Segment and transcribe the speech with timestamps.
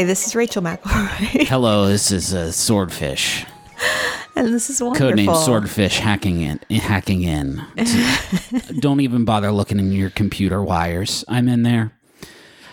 [0.00, 3.44] Hi, this is Rachel McElroy, Hello, this is uh, Swordfish.
[4.34, 5.10] and this is wonderful.
[5.10, 6.58] Codename Swordfish hacking in.
[6.70, 7.62] Hacking in.
[8.80, 11.22] Don't even bother looking in your computer wires.
[11.28, 11.92] I'm in there.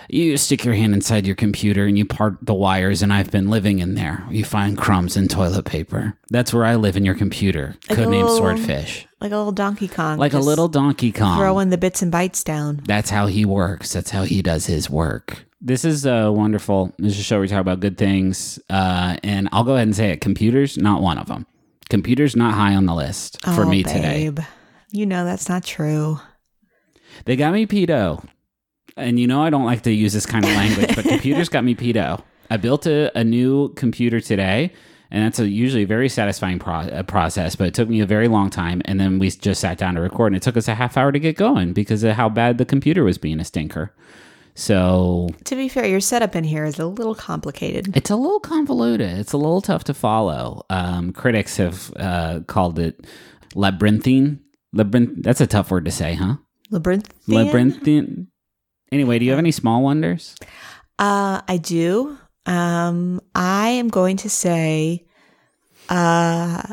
[0.07, 3.49] You stick your hand inside your computer and you part the wires, and I've been
[3.49, 4.25] living in there.
[4.31, 6.13] You find crumbs and toilet paper.
[6.29, 7.75] That's where I live in your computer.
[7.89, 9.05] Like Codename little- Swordfish.
[9.19, 10.17] Like a little Donkey Kong.
[10.17, 11.37] Like a little Donkey Kong.
[11.37, 12.79] throwing the bits and bytes down.
[12.85, 13.91] That's how he works.
[13.91, 15.43] That's how he does his work.
[15.59, 16.93] This is uh, wonderful.
[16.99, 18.59] This is a show where we talk about good things.
[18.69, 21.47] Uh, and I'll go ahead and say it computers, not one of them.
[21.89, 24.29] Computers, not high on the list for Oh, me today.
[24.29, 24.39] babe.
[24.91, 26.19] You know that's not true.
[27.25, 28.23] They got me pedo.
[28.95, 31.63] And you know, I don't like to use this kind of language, but computers got
[31.63, 32.21] me pedo.
[32.49, 34.71] I built a, a new computer today,
[35.11, 38.05] and that's a usually a very satisfying pro- uh, process, but it took me a
[38.05, 38.81] very long time.
[38.85, 41.11] And then we just sat down to record, and it took us a half hour
[41.11, 43.93] to get going because of how bad the computer was being a stinker.
[44.57, 47.95] So To be fair, your setup in here is a little complicated.
[47.95, 49.19] It's a little convoluted.
[49.19, 50.65] It's a little tough to follow.
[50.71, 53.05] Um, critics have uh, called it
[53.53, 54.39] labyrinthine.
[54.73, 55.21] Labyrinth.
[55.21, 56.37] That's a tough word to say, huh?
[56.71, 57.13] Labyrinth.
[57.27, 58.29] Labyrinthine.
[58.91, 60.35] Anyway, do you have any small wonders?
[60.97, 62.17] Uh, I do.
[62.47, 65.05] Um, I am going to say,
[65.87, 66.63] uh,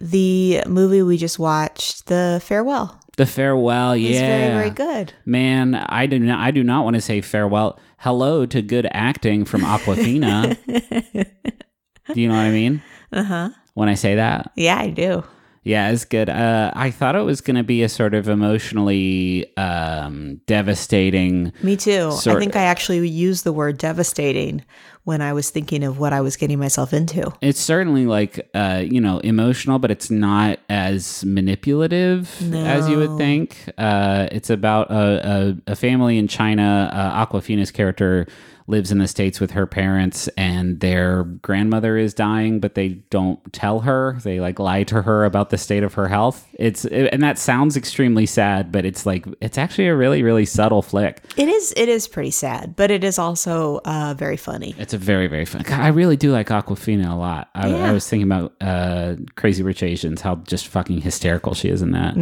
[0.00, 3.94] the movie we just watched, The Farewell, The farewell.
[3.96, 5.12] Yeah, very, very good.
[5.26, 6.40] Man, I do not.
[6.40, 7.78] I do not want to say farewell.
[7.98, 10.56] Hello to good acting from Aquafina.
[12.14, 13.50] do you know what I mean Uh huh.
[13.74, 14.50] when I say that?
[14.56, 15.22] Yeah, I do.
[15.64, 16.28] Yeah, it's good.
[16.28, 21.52] Uh, I thought it was going to be a sort of emotionally um, devastating.
[21.62, 22.10] Me too.
[22.26, 24.64] I think I actually used the word devastating
[25.04, 27.32] when I was thinking of what I was getting myself into.
[27.40, 33.16] It's certainly like uh, you know emotional, but it's not as manipulative as you would
[33.16, 33.70] think.
[33.78, 36.90] Uh, it's about a, a, a family in China.
[36.92, 38.26] Uh, Awkwafina's character
[38.66, 43.40] lives in the states with her parents, and their grandmother is dying, but they don't
[43.52, 44.18] tell her.
[44.22, 46.46] They like lie to her about the state of her health.
[46.54, 50.82] It's and that sounds extremely sad, but it's like it's actually a really really subtle
[50.82, 51.22] flick.
[51.36, 51.72] It is.
[51.76, 54.74] It is pretty sad, but it is also uh, very funny.
[54.78, 55.64] It's a very, very fun.
[55.66, 57.48] I really do like Awkwafina a lot.
[57.54, 57.88] I, Yeah.
[57.88, 61.92] I was thinking about uh, Crazy Rich Asians, how just fucking hysterical she is in
[61.92, 62.16] that.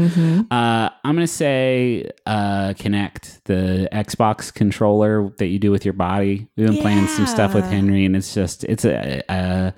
[0.51, 6.30] Uh, I'm gonna say uh, Kinect, the Xbox controller that you do with your body.
[6.57, 9.23] We've been playing some stuff with Henry, and it's just it's a.
[9.31, 9.71] Uh,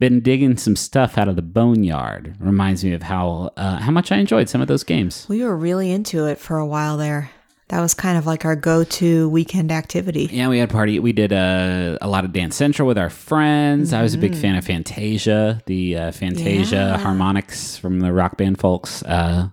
[0.00, 2.36] been digging some stuff out of the boneyard.
[2.38, 5.26] Reminds me of how uh, how much I enjoyed some of those games.
[5.28, 7.30] We were really into it for a while there.
[7.70, 10.28] That was kind of like our go-to weekend activity.
[10.32, 11.00] Yeah, we had a party.
[11.00, 13.92] We did uh, a lot of Dance Central with our friends.
[13.92, 17.04] I was a big fan of Fantasia, the uh, Fantasia Yeah.
[17.04, 19.02] Harmonix from the rock band folks.
[19.02, 19.48] Uh,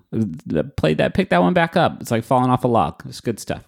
[0.78, 2.00] played that, picked that one back up.
[2.02, 3.04] It's like falling off a log.
[3.06, 3.64] It's good stuff.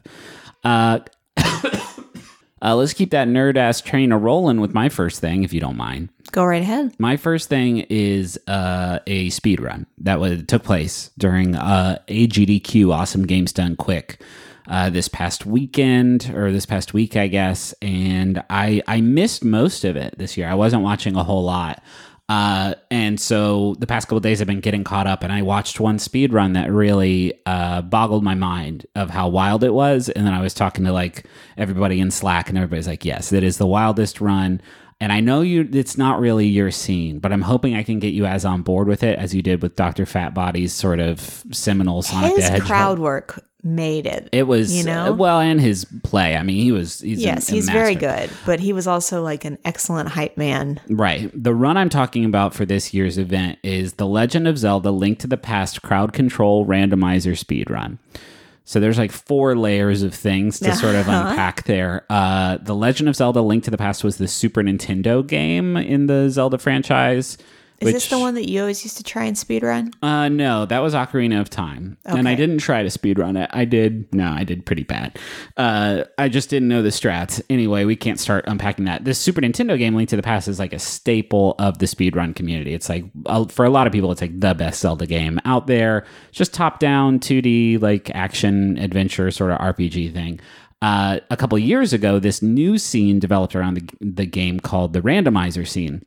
[2.62, 5.60] Uh, let's keep that nerd ass train a rolling with my first thing, if you
[5.60, 6.10] don't mind.
[6.32, 6.94] Go right ahead.
[7.00, 12.94] My first thing is uh, a speed run that was, took place during uh, AGDQ
[12.94, 14.22] Awesome Games Done Quick
[14.68, 17.74] uh, this past weekend or this past week, I guess.
[17.82, 20.50] And I I missed most of it this year.
[20.50, 21.82] I wasn't watching a whole lot.
[22.30, 25.80] Uh, and so the past couple days I've been getting caught up and I watched
[25.80, 30.10] one speed run that really uh, boggled my mind of how wild it was.
[30.10, 31.26] And then I was talking to like
[31.58, 34.62] everybody in Slack and everybody's like, yes, that is the wildest run.
[35.00, 38.14] And I know you it's not really your scene, but I'm hoping I can get
[38.14, 40.06] you as on board with it as you did with Dr.
[40.06, 41.20] Fat Body's sort of
[41.52, 42.68] seminal Sonic the Hedgehog.
[42.68, 44.30] crowd work made it.
[44.32, 45.08] It was you know?
[45.08, 46.36] uh, well, and his play.
[46.36, 49.46] I mean, he was he's yes, a he's very good, but he was also like
[49.46, 50.80] an excellent hype man.
[50.90, 51.30] Right.
[51.34, 55.20] The run I'm talking about for this year's event is The Legend of Zelda Link
[55.20, 58.00] to the Past Crowd Control Randomizer Speed Run.
[58.66, 61.30] So there's like four layers of things to sort of Uh-huh.
[61.30, 62.06] unpack there.
[62.10, 66.08] Uh, the Legend of Zelda Link to the Past was the Super Nintendo game in
[66.08, 67.38] the Zelda franchise.
[67.80, 69.94] Is this the one that you always used to try and speedrun?
[70.02, 73.50] Uh, no, that was Ocarina of Time, and I didn't try to speedrun it.
[73.54, 74.12] I did.
[74.14, 75.20] No, I did pretty bad.
[75.58, 77.42] Uh, I just didn't know the strats.
[77.50, 79.06] Anyway, we can't start unpacking that.
[79.06, 82.36] This Super Nintendo game, Link to the Past, is like a staple of the speedrun
[82.36, 82.74] community.
[82.74, 85.68] It's like uh, for a lot of people, it's like the best Zelda game out
[85.68, 86.06] there.
[86.30, 90.40] It's just top down 2D like action adventure sort of RPG thing.
[90.82, 95.02] Uh, a couple years ago, this new scene developed around the, the game called the
[95.02, 96.04] randomizer scene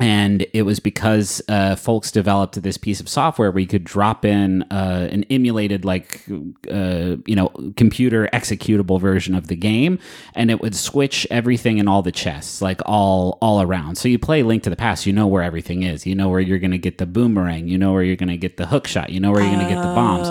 [0.00, 4.24] and it was because uh, folks developed this piece of software where you could drop
[4.24, 6.24] in uh, an emulated like
[6.70, 9.98] uh, you know computer executable version of the game
[10.34, 13.96] and it would switch everything in all the chests like all all around.
[13.96, 16.06] So you play link to the past you know where everything is.
[16.06, 17.68] You know where you're going to get the boomerang.
[17.68, 19.66] You know where you're going to get the hook shot you know where you're going
[19.66, 20.28] to get the bombs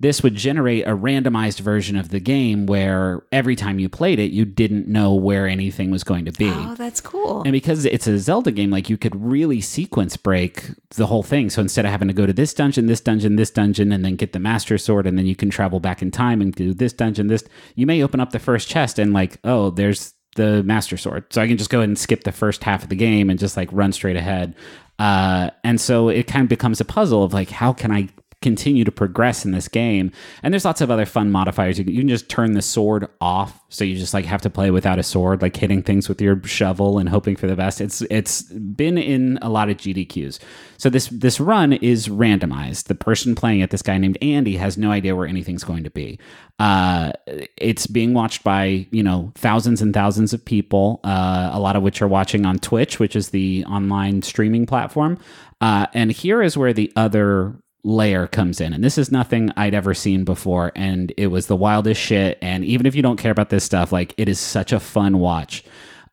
[0.00, 4.32] this would generate a randomized version of the game where every time you played it,
[4.32, 6.50] you didn't know where anything was going to be.
[6.50, 7.42] Oh, that's cool.
[7.42, 11.50] And because it's a Zelda game, like you could really sequence break the whole thing.
[11.50, 14.16] So instead of having to go to this dungeon, this dungeon, this dungeon, and then
[14.16, 16.94] get the Master Sword, and then you can travel back in time and do this
[16.94, 17.44] dungeon, this,
[17.74, 21.24] you may open up the first chest and like, oh, there's the Master Sword.
[21.30, 23.38] So I can just go ahead and skip the first half of the game and
[23.38, 24.54] just like run straight ahead.
[24.98, 28.08] Uh, and so it kind of becomes a puzzle of like, how can I
[28.42, 30.10] continue to progress in this game.
[30.42, 31.78] And there's lots of other fun modifiers.
[31.78, 34.50] You can, you can just turn the sword off, so you just like have to
[34.50, 37.80] play without a sword, like hitting things with your shovel and hoping for the best.
[37.80, 40.38] It's it's been in a lot of GDQs.
[40.78, 42.84] So this this run is randomized.
[42.84, 45.90] The person playing it, this guy named Andy, has no idea where anything's going to
[45.90, 46.18] be.
[46.58, 47.12] Uh,
[47.58, 51.82] it's being watched by you know thousands and thousands of people, uh, a lot of
[51.82, 55.18] which are watching on Twitch, which is the online streaming platform.
[55.60, 58.72] Uh, and here is where the other layer comes in.
[58.72, 60.72] And this is nothing i'd ever seen before.
[60.74, 62.38] And it was the wildest shit.
[62.42, 65.18] And even if you don't care about this stuff like it is such a fun
[65.18, 65.64] watch.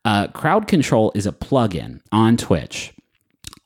[0.04, 2.94] Uh, crowd control is a plugin on twitch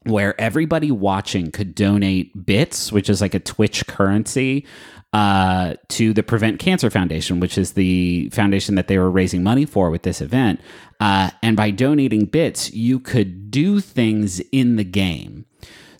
[0.05, 4.67] where everybody watching could donate bits which is like a twitch currency
[5.13, 9.65] uh, to the prevent cancer foundation which is the foundation that they were raising money
[9.65, 10.61] for with this event.
[10.99, 15.45] Uh, and by donating bits you could do things in the game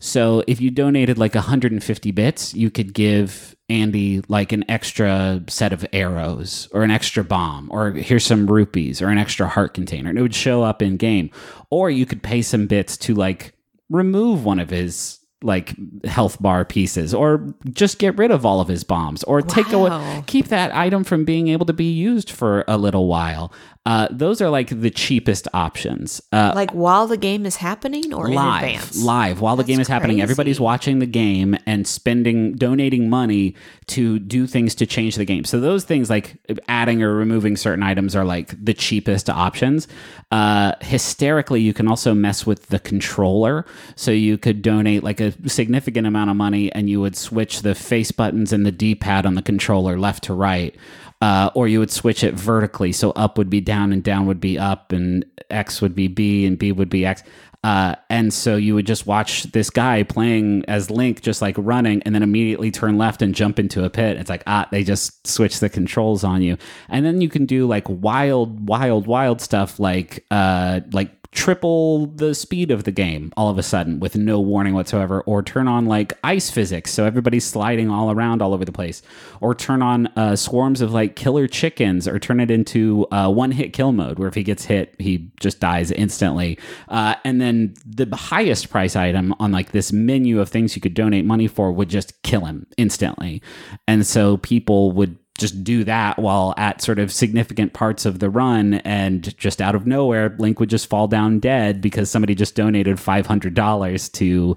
[0.03, 5.73] so if you donated like 150 bits, you could give Andy like an extra set
[5.73, 10.11] of arrows or an extra bomb or here's some rupees or an extra heart container.
[10.11, 11.31] And it would show up in game.
[11.71, 13.55] Or you could pay some bits to like
[13.91, 18.67] remove one of his like health bar pieces or just get rid of all of
[18.67, 22.65] his bombs or take away keep that item from being able to be used for
[22.67, 23.53] a little while.
[23.85, 26.23] Uh, those are like the cheapest options.
[26.31, 29.03] Uh, like while the game is happening or in live advance?
[29.03, 29.41] live.
[29.41, 33.57] While the game is happening everybody's watching the game and spending donating money
[33.89, 35.45] to do things to change the game.
[35.45, 36.37] So those things like
[36.69, 39.89] adding or removing certain items are like the cheapest options.
[40.31, 43.67] Uh hysterically you can also mess with the controller.
[43.97, 47.75] So you could donate like a significant amount of money and you would switch the
[47.75, 50.77] face buttons and the d-pad on the controller left to right
[51.23, 52.91] uh, or you would switch it vertically.
[52.91, 56.45] So up would be down and down would be up, and X would be B
[56.45, 57.23] and B would be X.
[57.63, 62.03] Uh, and so you would just watch this guy playing as Link, just like running,
[62.03, 64.17] and then immediately turn left and jump into a pit.
[64.17, 66.59] It's like, ah, they just switch the controls on you.
[66.89, 72.35] And then you can do like wild, wild, wild stuff like, uh, like triple the
[72.35, 75.87] speed of the game all of a sudden with no warning whatsoever or turn on
[75.87, 79.03] like ice physics so everybody's sliding all around all over the place
[79.41, 83.51] or turn on uh, swarms of like killer chickens or turn it into uh, one
[83.51, 86.59] hit kill mode where if he gets hit he just dies instantly.
[86.89, 90.95] Uh, and then the highest price item on like this menu of things you could
[90.95, 93.43] donate money for would just kill him instantly.
[93.87, 98.29] And so people would just do that while at sort of significant parts of the
[98.31, 102.55] run and just out of nowhere link would just fall down dead because somebody just
[102.55, 104.57] donated $500 to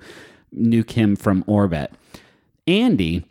[0.56, 1.92] nuke him from orbit
[2.68, 3.25] andy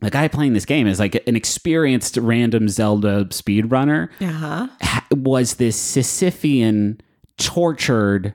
[0.00, 4.68] the guy playing this game is like an experienced random zelda speedrunner Uh-huh.
[5.10, 7.00] was this sisyphean
[7.38, 8.34] tortured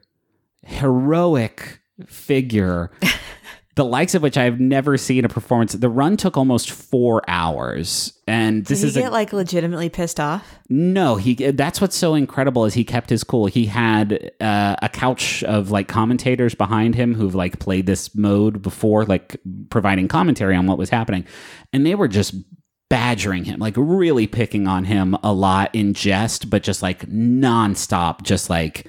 [0.66, 2.92] heroic figure
[3.76, 5.74] the likes of which I've never seen a performance.
[5.74, 9.90] The run took almost four hours, and this Did is he a, get like legitimately
[9.90, 10.60] pissed off?
[10.70, 11.16] no.
[11.16, 13.48] He that's what's so incredible is he kept his cool.
[13.48, 18.62] He had uh, a couch of like commentators behind him who've like played this mode
[18.62, 19.38] before, like
[19.70, 21.26] providing commentary on what was happening,
[21.72, 22.36] and they were just
[22.90, 28.22] badgering him, like really picking on him a lot in jest, but just like nonstop,
[28.22, 28.88] just like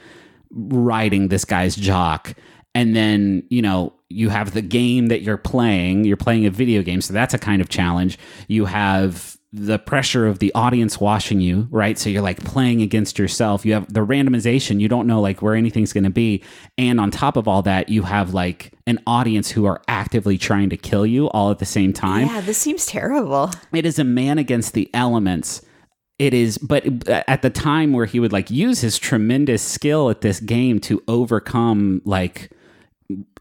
[0.50, 2.34] riding this guy's jock.
[2.74, 6.04] And then, you know, you have the game that you're playing.
[6.04, 8.18] You're playing a video game, so that's a kind of challenge.
[8.48, 11.96] You have the pressure of the audience watching you, right?
[11.96, 13.64] So you're like playing against yourself.
[13.64, 14.80] You have the randomization.
[14.80, 16.42] You don't know like where anything's going to be.
[16.76, 20.70] And on top of all that, you have like an audience who are actively trying
[20.70, 23.52] to kill you all at the same time Yeah, this seems terrible.
[23.72, 25.62] it is a man against the elements
[26.18, 30.10] it is but uh, at the time where he would like use his tremendous skill
[30.10, 32.50] at this game to overcome like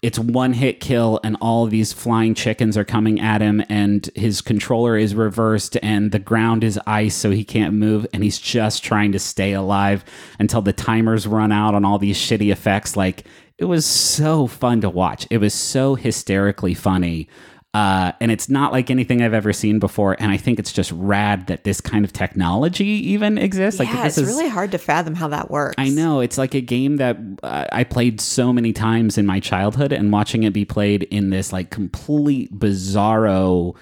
[0.01, 4.41] it's one hit kill and all these flying chickens are coming at him and his
[4.41, 8.84] controller is reversed and the ground is ice so he can't move and he's just
[8.84, 10.03] trying to stay alive
[10.39, 12.98] until the timers run out on all these shitty effects.
[12.98, 13.25] Like
[13.58, 15.25] it was so fun to watch.
[15.29, 17.29] It was so hysterically funny
[17.74, 20.15] uh, and it's not like anything I've ever seen before.
[20.20, 23.80] And I think it's just rad that this kind of technology even exists.
[23.80, 25.75] Like yeah, this it's is really hard to fathom how that works.
[25.80, 29.39] I know it's like a game that uh, I played so many times in my
[29.39, 33.75] childhood, and watching it be played in this like complete bizarro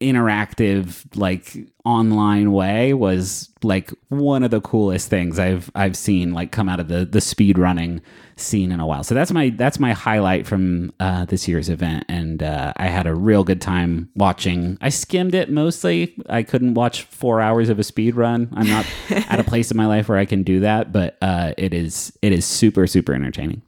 [0.00, 6.52] interactive like online way was like one of the coolest things I've I've seen like
[6.52, 8.00] come out of the the speed running
[8.36, 9.04] scene in a while.
[9.04, 13.06] So that's my that's my highlight from uh, this year's event, and uh, I had
[13.06, 14.78] a real good time watching.
[14.80, 16.14] I skimmed it mostly.
[16.28, 18.48] I couldn't watch four hours of a speed run.
[18.54, 21.52] I'm not at a place in my life where I can do that, but uh,
[21.58, 23.62] it is it is super super entertaining.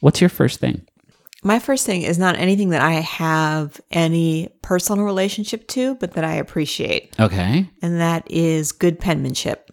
[0.00, 0.86] What's your first thing?
[1.42, 6.24] My first thing is not anything that I have any personal relationship to, but that
[6.24, 7.14] I appreciate.
[7.20, 7.68] Okay.
[7.82, 9.70] And that is good penmanship.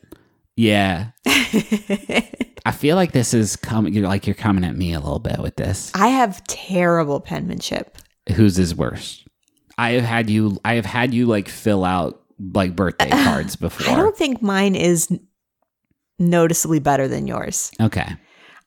[0.55, 1.11] Yeah.
[1.25, 3.93] I feel like this is coming.
[3.93, 5.91] You're like you're coming at me a little bit with this.
[5.95, 7.97] I have terrible penmanship.
[8.35, 9.23] Whose is worse?
[9.77, 10.57] I have had you.
[10.63, 13.91] I have had you like fill out like birthday cards before.
[13.91, 15.09] I don't think mine is
[16.19, 17.71] noticeably better than yours.
[17.81, 18.15] Okay.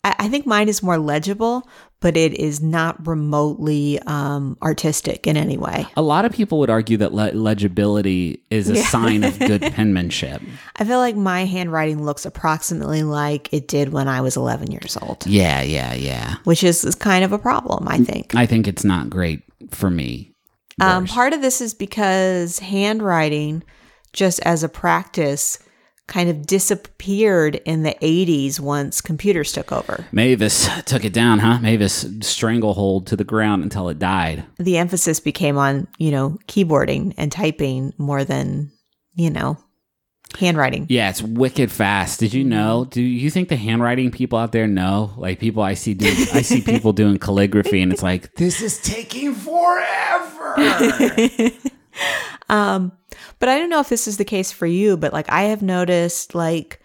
[0.04, 1.68] I, I think mine is more legible,
[2.00, 5.86] but it is not remotely um, artistic in any way.
[5.96, 8.84] A lot of people would argue that le- legibility is a Yeah.
[8.84, 10.42] sign of good penmanship.
[10.76, 14.96] I feel like my handwriting looks approximately like it did when I was 11 years
[15.00, 16.36] old, Yeah, yeah, yeah.
[16.44, 18.34] which is, is kind of a problem, I think.
[18.34, 20.32] I think it's not great for me.
[20.80, 23.62] Um, part of this is because handwriting,
[24.12, 25.58] just as a practice,
[26.06, 30.06] kind of disappeared in the 80s once computers took over.
[30.12, 31.58] Mavis took it down, huh?
[31.58, 34.44] Mavis stranglehold to the ground until it died.
[34.58, 38.70] The emphasis became on, you know, keyboarding and typing more than,
[39.14, 39.58] you know,
[40.38, 40.86] handwriting.
[40.88, 42.20] Yeah, it's wicked fast.
[42.20, 42.86] Did you know?
[42.88, 45.12] Do you think the handwriting people out there know?
[45.16, 48.78] Like people I see do I see people doing calligraphy and it's like this is
[48.80, 50.54] taking forever.
[52.48, 52.92] Um,
[53.38, 55.62] but I don't know if this is the case for you, but like I have
[55.62, 56.80] noticed like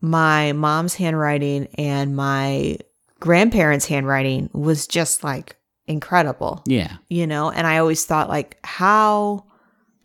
[0.00, 2.78] my mom's handwriting and my
[3.20, 5.56] grandparents' handwriting was just like
[5.86, 6.96] incredible, yeah.
[7.08, 7.50] you know?
[7.50, 9.44] And I always thought like how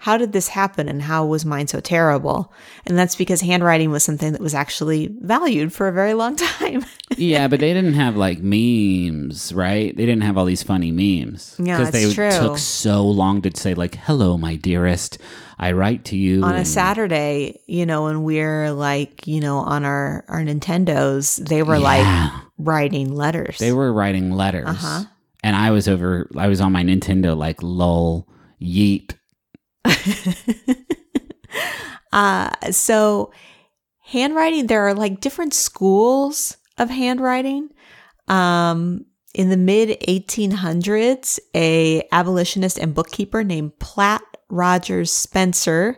[0.03, 2.51] how did this happen and how was mine so terrible?
[2.85, 6.83] And that's because handwriting was something that was actually valued for a very long time.
[7.15, 9.95] Yeah, but they didn't have like memes, right?
[9.95, 11.55] They didn't have all these funny memes.
[11.57, 12.31] Yeah, Because they true.
[12.31, 15.19] took so long to say like, hello, my dearest.
[15.57, 16.43] I write to you.
[16.43, 21.63] on a Saturday, you know, when we're like, you know, on our our Nintendos, they
[21.63, 22.29] were Yeah.
[22.31, 23.57] like writing letters.
[23.59, 24.67] They were writing letters.
[24.67, 25.05] Uh-huh.
[25.43, 28.27] And I was over I was on my Nintendo like lol
[28.61, 29.13] yeet.
[32.13, 33.31] uh so
[33.99, 37.69] handwriting there are like different schools of handwriting
[38.27, 45.97] um in the mid 1800s a abolitionist and bookkeeper named platt rogers spencer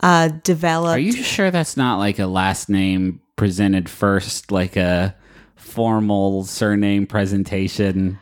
[0.00, 5.16] uh developed Are you sure that's not like a last name presented first, like a
[5.56, 8.18] formal surname presentation?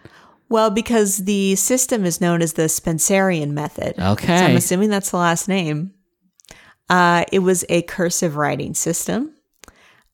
[0.51, 5.17] Well because the system is known as the spencerian method so i'm assuming that's the
[5.17, 5.95] last name
[6.91, 9.35] uh it was a cursive writing system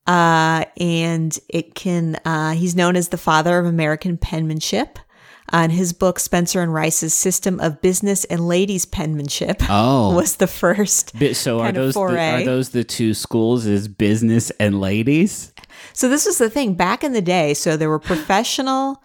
[0.08, 2.14] uh, and it can.
[2.24, 5.00] Uh, he's known as the father of American penmanship.
[5.52, 10.14] Uh, his book, Spencer and Rice's System of Business and Ladies Penmanship Oh.
[10.14, 11.18] was the first.
[11.18, 15.52] Bi- so are those the, are those the two schools is business and ladies?
[15.92, 17.52] So this was the thing back in the day.
[17.54, 19.02] So there were professional,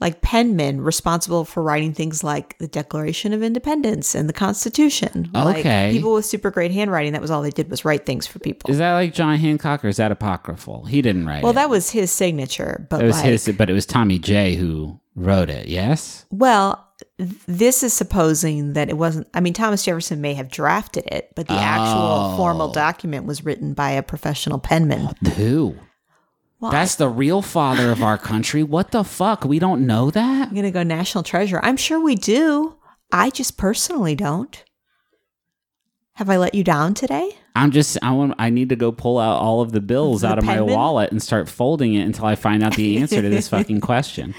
[0.00, 5.30] like penmen, responsible for writing things like the Declaration of Independence and the Constitution.
[5.34, 5.44] Okay.
[5.44, 7.12] Like people with super great handwriting.
[7.12, 8.70] That was all they did was write things for people.
[8.70, 10.86] Is that like John Hancock or is that apocryphal?
[10.86, 11.56] He didn't write well, it.
[11.56, 14.98] that was his signature, but it was like, his, but it was Tommy J who
[15.14, 15.68] wrote it.
[15.68, 16.24] Yes.
[16.30, 16.88] Well,
[17.46, 19.28] this is supposing that it wasn't.
[19.34, 22.36] I mean, Thomas Jefferson may have drafted it, but the actual Oh.
[22.36, 25.14] formal document was written by a professional penman.
[25.36, 25.76] Who?
[26.62, 28.62] Well, That's the real father of our country.
[28.62, 29.44] What the fuck?
[29.44, 30.46] We don't know that.
[30.48, 31.58] I'm going to go national treasure.
[31.60, 32.76] I'm sure we do.
[33.10, 34.62] I just personally don't.
[36.14, 37.36] Have I let you down today?
[37.56, 40.28] I'm just I want I need to go pull out all of the bills The
[40.28, 40.72] out of my penman?
[40.74, 44.32] wallet and start folding it until I find out the answer to this fucking question.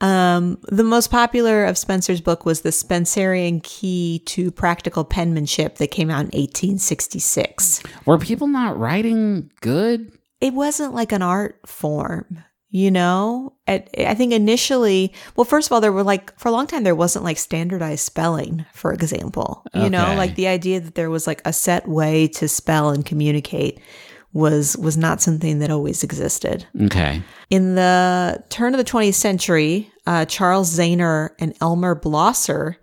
[0.00, 5.90] Um, the most popular of Spencer's book was The Spencerian Key to Practical Penmanship that
[5.92, 7.82] came out in 1866.
[8.06, 10.17] Were people not writing good?
[10.40, 13.54] It wasn't like an art form, you know?
[13.66, 16.84] At, I think initially, well, first of all, there were like, for a long time,
[16.84, 19.64] there wasn't like standardized spelling, for example.
[19.74, 23.04] You know, like the idea that there was like a set way to spell and
[23.04, 23.80] communicate
[24.32, 26.66] was was not something that always existed.
[26.82, 27.22] Okay.
[27.50, 32.76] In the turn of the 20th century, uh, Charles Zaner and Elmer Bloser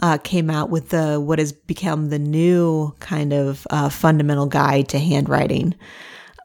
[0.00, 4.88] uh, came out with the what has become the new kind of uh, fundamental guide
[4.88, 5.74] to handwriting.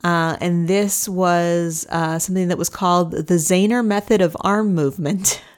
[0.04, 5.42] Uh, and this was uh, something that was called the Zaner method of arm movement.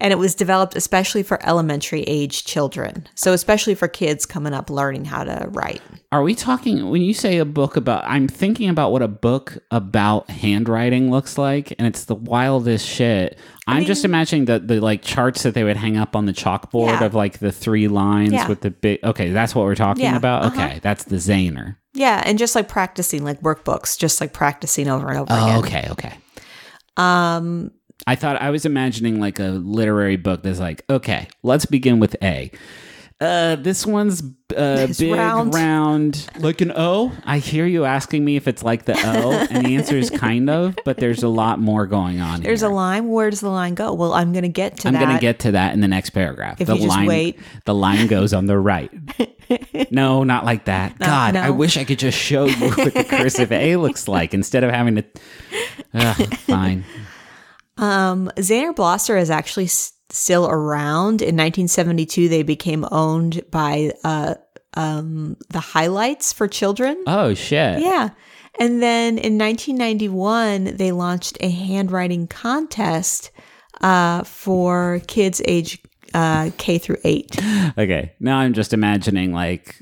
[0.00, 3.06] And it was developed especially for elementary age children.
[3.14, 5.82] So especially for kids coming up learning how to write.
[6.12, 8.04] Are we talking when you say a book about?
[8.06, 13.38] I'm thinking about what a book about handwriting looks like, and it's the wildest shit.
[13.66, 17.00] I'm just imagining the the like charts that they would hang up on the chalkboard
[17.00, 17.04] Yeah.
[17.04, 18.48] of like the three lines Yeah.
[18.48, 19.00] with the big.
[19.04, 20.44] Okay, that's what we're talking Yeah, about.
[20.44, 20.62] uh-huh.
[20.62, 21.76] Okay, that's the Zaner.
[21.92, 25.58] Yeah, and just like practicing like workbooks, just like practicing over and over Oh, again.
[25.58, 26.14] okay, okay.
[26.96, 27.72] Um
[28.06, 32.16] I thought I was imagining like a literary book that's like, okay, let's begin with
[32.22, 32.50] A.
[33.18, 34.22] Uh, this one's
[34.54, 35.54] uh, big, round.
[35.54, 36.26] round.
[36.38, 37.12] like an O.
[37.24, 40.50] I hear you asking me if it's like the O, and the answer is kind
[40.50, 42.42] of, but there's a lot more going on.
[42.42, 42.68] there's here.
[42.68, 43.08] a line.
[43.08, 43.94] Where does the line go?
[43.94, 45.00] Well, I'm going to get to I'm that.
[45.00, 46.60] going to get to that in the next paragraph.
[46.60, 47.38] If the you just line, wait.
[47.64, 48.90] the line goes on the right.
[49.90, 50.98] no, not like that.
[50.98, 51.40] God, no.
[51.40, 54.70] I wish I could just show you what the cursive A looks like instead of
[54.70, 55.04] having to.
[55.94, 56.84] Ugh, fine.
[57.78, 61.20] Um, Zaner Bloser is actually s- still around.
[61.22, 64.34] In 1972, they became owned by uh,
[64.74, 67.02] um, the Highlights for Children.
[67.06, 67.80] Oh shit.
[67.80, 68.10] Yeah.
[68.58, 73.30] And then in 1991, they launched a handwriting contest
[73.82, 75.78] uh, for kids age
[76.14, 77.36] uh, K through eight.
[77.78, 78.14] Okay.
[78.20, 79.76] Now I'm just imagining like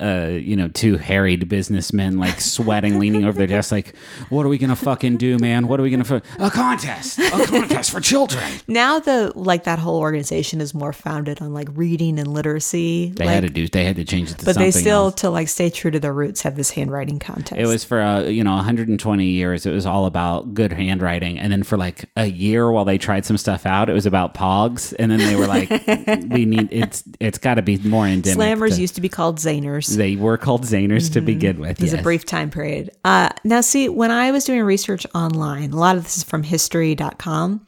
[0.00, 3.94] uh, you know, two harried businessmen like sweating, leaning over their desk, like,
[4.28, 5.68] what are we gonna fucking do, man?
[5.68, 7.18] What are we gonna fu- a contest?
[7.18, 8.42] A contest for children.
[8.66, 13.10] Now the like that whole organization is more founded on like reading and literacy.
[13.10, 15.14] They like, had to do they had to change it to but they still else.
[15.16, 17.60] to like stay true to their roots have this handwriting contest.
[17.60, 19.66] It was for uh, you know 120 years.
[19.66, 23.24] It was all about good handwriting, and then for like a year while they tried
[23.26, 25.68] some stuff out, it was about Pogs, and then they were like,
[26.30, 29.38] "We need it's it's got to be more endemic." Slammers to- used to be called
[29.50, 29.96] Zaners.
[29.96, 31.78] they were called Zaners to begin with.
[31.78, 32.00] It was yes.
[32.00, 32.90] a brief time period.
[33.04, 36.42] Uh, now, see, when I was doing research online, a lot of this is from
[36.42, 37.66] history.com.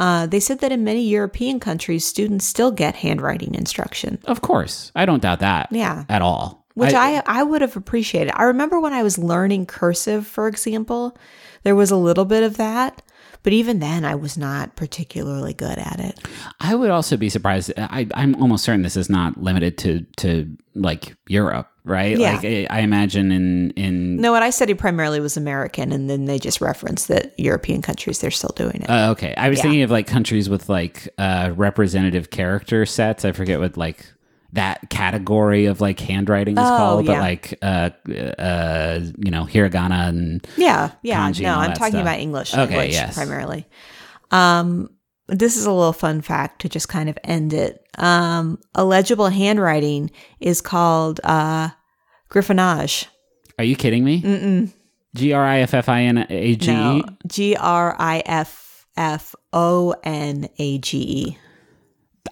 [0.00, 4.18] Uh, they said that in many European countries, students still get handwriting instruction.
[4.24, 5.68] Of course, I don't doubt that.
[5.70, 6.04] Yeah.
[6.08, 6.66] at all.
[6.74, 8.32] which I, I would have appreciated.
[8.34, 11.16] I remember when I was learning cursive, for example,
[11.62, 13.02] there was a little bit of that,
[13.44, 16.18] but even then, I was not particularly good at it.
[16.60, 17.72] I would also be surprised.
[17.76, 22.18] I, I'm almost certain this is not limited to to like Europe, right?
[22.18, 22.32] Yeah.
[22.36, 26.24] Like I, I imagine in in No, what I studied primarily was American, and then
[26.24, 28.90] they just referenced that European countries they're still doing it.
[28.90, 29.62] Uh, okay, I was Yeah.
[29.64, 33.24] thinking of like countries with like uh, representative character sets.
[33.24, 34.06] I forget what like
[34.54, 37.90] that category of like handwriting is Oh, called, but like uh,
[38.38, 41.30] uh, you know, hiragana and yeah, yeah.
[41.40, 42.02] No, I'm talking stuff.
[42.02, 43.14] about English Okay, yes.
[43.14, 43.66] primarily.
[44.30, 44.90] Um,
[45.28, 47.86] this is a little fun fact to just kind of end it.
[47.98, 51.70] Um, illegible handwriting is called uh,
[52.30, 53.06] griffonage.
[53.58, 54.20] Are you kidding me?
[54.22, 54.72] Mm-mm.
[55.14, 57.02] G R I F F I N A G No, E.
[57.28, 61.38] G R I F F O N A G E.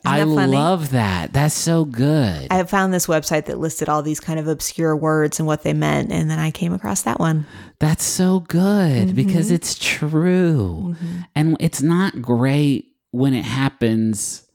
[0.04, 0.52] I funny?
[0.56, 1.32] love that.
[1.32, 2.48] That's so good.
[2.50, 5.72] I found this website that listed all these kind of obscure words and what they
[5.74, 7.46] meant, and then I came across that one.
[7.78, 9.14] That's so good Mm-hmm.
[9.16, 10.96] because it's true.
[11.34, 14.46] And it's not great when it happens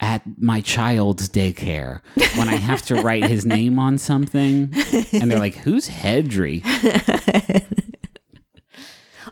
[0.00, 2.00] at my child's daycare
[2.36, 4.72] when I have to write his name on something
[5.12, 6.62] and they're like, "Who's Hedry?"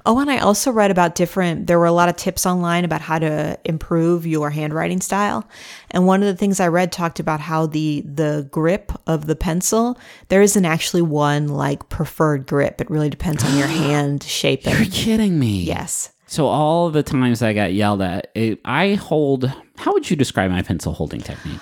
[0.05, 3.01] Oh, and I also read about different, there were a lot of tips online about
[3.01, 5.49] how to improve your handwriting style.
[5.93, 9.37] And one of the things I read talked about how the, the grip of the
[9.37, 12.81] pencil, there isn't actually one like preferred grip.
[12.81, 14.65] It really depends on your hand shape.
[14.67, 15.63] You're kidding me.
[15.63, 16.13] yes.
[16.27, 19.53] So all the times I got yelled at, it, I hold.
[19.77, 21.61] How would you describe my pencil holding technique?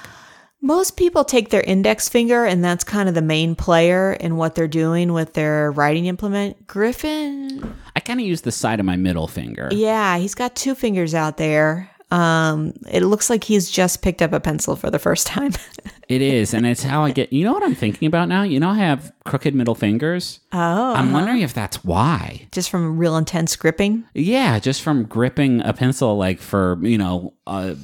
[0.62, 4.54] Most people take their index finger, and that's kind of the main player in what
[4.54, 6.66] they're doing with their writing implement.
[6.66, 7.74] Griffin,
[8.10, 9.68] kind of use the side of my middle finger.
[9.70, 11.89] yeah, he's got two fingers out there.
[12.10, 15.52] Um, it looks like he's just picked up a pencil for the first time.
[16.10, 17.32] It is, and it's how I get.
[17.32, 18.42] You know what I'm thinking about now?
[18.42, 20.40] You know, I have crooked middle fingers.
[20.52, 22.48] oh, I'm wondering if that's why.
[22.50, 24.02] just from real intense gripping.
[24.12, 27.76] Yeah, just from gripping a pencil, like for you know uh,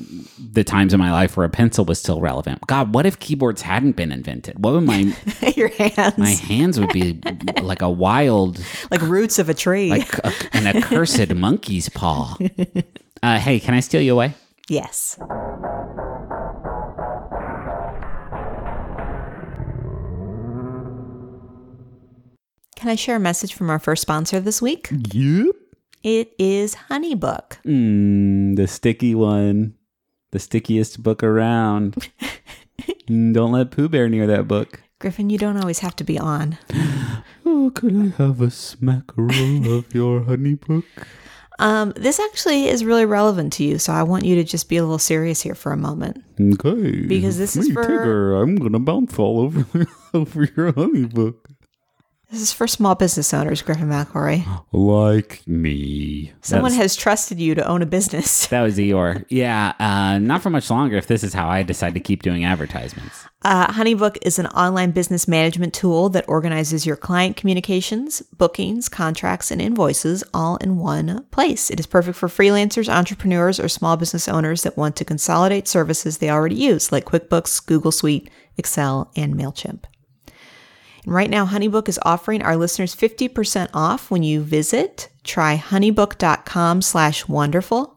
[0.53, 2.67] the times in my life where a pencil was still relevant.
[2.67, 4.59] God, what if keyboards hadn't been invented?
[4.65, 5.15] What would my
[5.55, 7.21] Your hands, my hands would be
[7.63, 8.61] like a wild,
[8.91, 9.89] like roots of a tree.
[9.91, 12.37] like a, an accursed monkey's paw.
[13.23, 14.35] Uh, hey, can I steal you away?
[14.69, 15.17] yes.
[22.77, 24.89] Can I share a message from our first sponsor this week?
[25.13, 25.55] Yep.
[26.03, 27.57] It is Honeybook.
[27.67, 29.75] Mm, the sticky one,
[30.31, 31.97] the stickiest book around.
[33.09, 34.83] Mm, Don't let Pooh Bear near that book.
[34.99, 36.59] Griffin, you don't always have to be on.
[37.49, 40.85] Oh, could I have a smackerel of your honey book?
[41.59, 44.77] Um, this actually is really relevant to you, so I want you to just be
[44.77, 46.23] a little serious here for a moment.
[46.41, 47.07] Okay.
[47.07, 51.49] Because this is for- I'm gonna bounce all over over your honey book.
[52.31, 54.45] This is for small business owners, Griffin McElroy.
[54.73, 56.33] Like me.
[56.41, 58.47] Someone That's- has trusted you to own a business.
[58.57, 59.25] That was Eeyore.
[59.29, 62.45] Yeah, uh, not for much longer if this is how I decide to keep doing
[62.45, 63.25] advertisements.
[63.43, 69.51] Uh, Honeybook is an online business management tool that organizes your client communications, bookings, contracts,
[69.53, 71.71] and invoices all in one place.
[71.71, 76.19] It is perfect for freelancers, entrepreneurs, or small business owners that want to consolidate services
[76.19, 79.85] they already use, like QuickBooks, Google Suite, Excel, and MailChimp.
[81.07, 87.29] And right now, Honeybook is offering our listeners 50% off when you visit tryhoneybook.com slash
[87.29, 87.97] wonderful.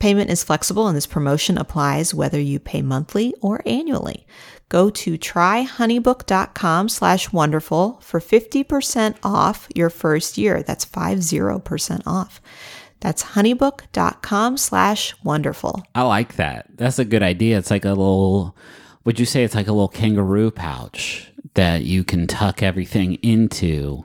[0.00, 4.26] Payment is flexible and this promotion applies whether you pay monthly or annually.
[4.68, 10.62] Go to tryhoneybook.com slash wonderful for 50% off your first year.
[10.62, 12.40] That's 50% off.
[13.00, 15.84] That's honeybook.com slash wonderful.
[15.94, 16.66] I like that.
[16.76, 17.58] That's a good idea.
[17.58, 18.56] It's like a little,
[19.04, 24.04] would you say it's like a little kangaroo pouch that you can tuck everything into?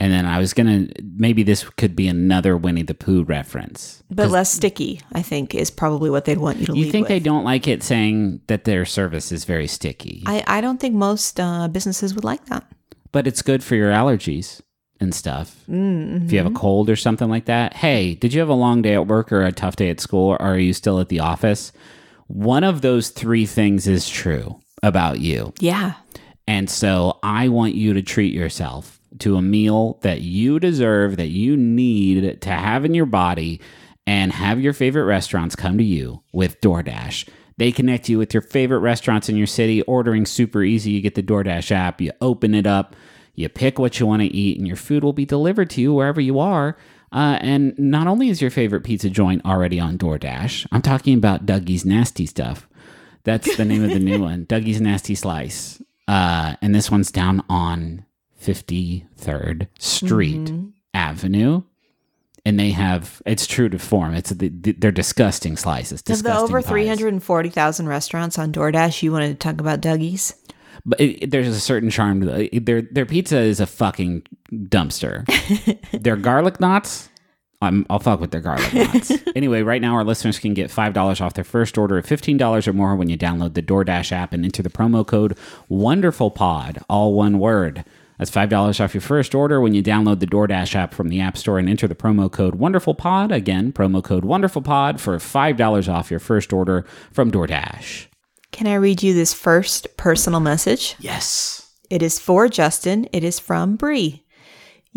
[0.00, 4.02] And then I was going to, maybe this could be another Winnie the Pooh reference.
[4.10, 7.08] But less sticky, I think, is probably what they'd want you to You think with.
[7.08, 10.94] they don't like it saying that their service is very sticky, I, I don't think
[10.94, 12.64] most uh, businesses would like that.
[13.12, 14.60] but it's good for your allergies
[15.00, 15.62] and stuff.
[15.70, 16.26] Mm-hmm.
[16.26, 18.82] If you have a cold or something like that, hey, did you have a long
[18.82, 21.20] day at work or a tough day at school, or are you still at the
[21.20, 21.72] office?
[22.26, 25.52] One of those three things is true about you.
[25.60, 25.94] Yeah.
[26.46, 31.28] And so I want you to treat yourself to a meal that you deserve, that
[31.28, 33.60] you need to have in your body,
[34.06, 37.28] and have your favorite restaurants come to you with DoorDash.
[37.56, 40.90] They connect you with your favorite restaurants in your city, ordering super easy.
[40.90, 42.96] You get the DoorDash app, you open it up,
[43.34, 45.94] you pick what you want to eat, and your food will be delivered to you
[45.94, 46.76] wherever you are.
[47.12, 51.46] Uh, and not only is your favorite pizza joint already on DoorDash, I'm talking about
[51.46, 52.68] Dougie's Nasty Stuff.
[53.22, 55.80] That's the name of the new one, Dougie's Nasty Slice.
[56.06, 58.04] Uh, and this one's down on
[58.42, 60.50] 53rd Street
[60.92, 61.62] Avenue.
[62.46, 64.12] And they have, it's true to form.
[64.14, 66.02] It's the, the, they're disgusting slices.
[66.06, 66.68] Of the over pies.
[66.68, 70.34] 340,000 restaurants on DoorDash, you wanted to talk about Dougie's?
[70.84, 72.66] But it- there's a certain charm to it.
[72.66, 75.24] Their their pizza is a fucking dumpster.
[76.02, 77.08] their garlic knots,
[77.64, 79.12] I'm, I'll fuck with their garlic knots.
[79.34, 82.36] anyway, right now our listeners can get five dollars off their first order of fifteen
[82.36, 85.36] dollars or more when you download the DoorDash app and enter the promo code
[85.70, 87.84] WonderfulPod, all one word.
[88.18, 91.20] That's five dollars off your first order when you download the DoorDash app from the
[91.20, 93.32] App Store and enter the promo code WonderfulPod.
[93.34, 98.06] Again, promo code WonderfulPod for five dollars off your first order from DoorDash.
[98.52, 100.94] Can I read you this first personal message?
[101.00, 101.72] Yes.
[101.90, 103.08] It is for Justin.
[103.12, 104.23] It is from Bree.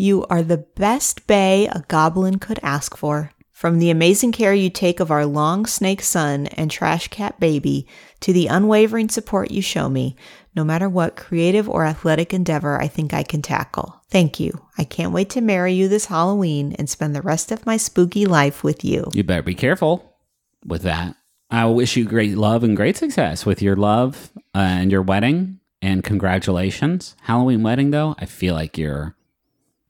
[0.00, 3.32] You are the best bay a goblin could ask for.
[3.50, 7.84] From the amazing care you take of our long snake son and trash cat baby
[8.20, 10.14] to the unwavering support you show me,
[10.54, 14.00] no matter what creative or athletic endeavor I think I can tackle.
[14.08, 14.64] Thank you.
[14.78, 18.24] I can't wait to marry you this Halloween and spend the rest of my spooky
[18.24, 19.10] life with you.
[19.12, 20.14] You better be careful
[20.64, 21.16] with that.
[21.50, 25.58] I wish you great love and great success with your love uh, and your wedding.
[25.82, 27.16] And congratulations.
[27.22, 29.16] Halloween wedding, though, I feel like you're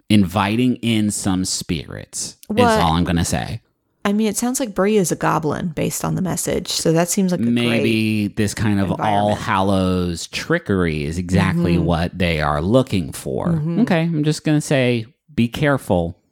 [0.08, 2.60] inviting in some spirits, What?
[2.60, 3.62] is all I'm to say.
[4.04, 7.08] I mean, it sounds like Bree is a goblin based on the message, so that
[7.08, 7.54] seems like a great.
[7.54, 11.84] Maybe this kind of all hallows trickery is exactly mm-hmm.
[11.84, 13.48] what they are looking for.
[13.48, 13.80] Mm-hmm.
[13.80, 16.22] Okay, I'm just to say be careful.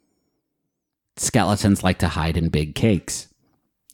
[1.18, 3.28] Skeletons like to hide in big cakes.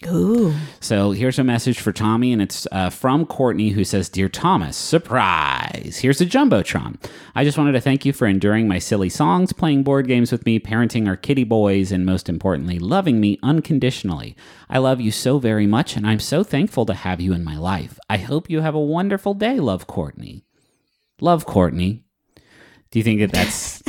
[0.07, 0.55] Ooh.
[0.81, 4.77] So here's a message for Tommy, and it's uh, from Courtney, who says, Dear Thomas,
[4.77, 5.99] surprise!
[6.03, 6.97] Here's a Jumbotron.
[7.35, 10.45] I just wanted to thank you for enduring my silly songs, playing board games with
[10.45, 14.37] me, parenting our kitty boys, and most importantly, loving me unconditionally.
[14.69, 17.57] I love you so very much, and I'm so thankful to have you in my
[17.57, 17.99] life.
[18.11, 20.45] I hope you have a wonderful day, love Courtney.
[21.21, 22.03] Love Courtney.
[22.91, 23.83] Do you think that that's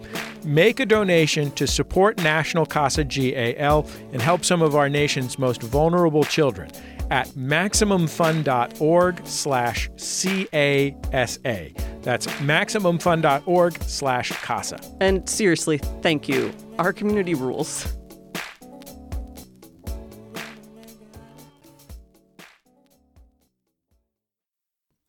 [0.44, 5.62] Make a donation to support National CASA GAL and help some of our nation's most
[5.62, 6.70] vulnerable children
[7.10, 11.74] at MaximumFun.org slash C-A-S-A.
[12.02, 14.80] That's MaximumFun.org slash CASA.
[15.00, 16.52] And seriously, thank you.
[16.78, 17.86] Our community rules.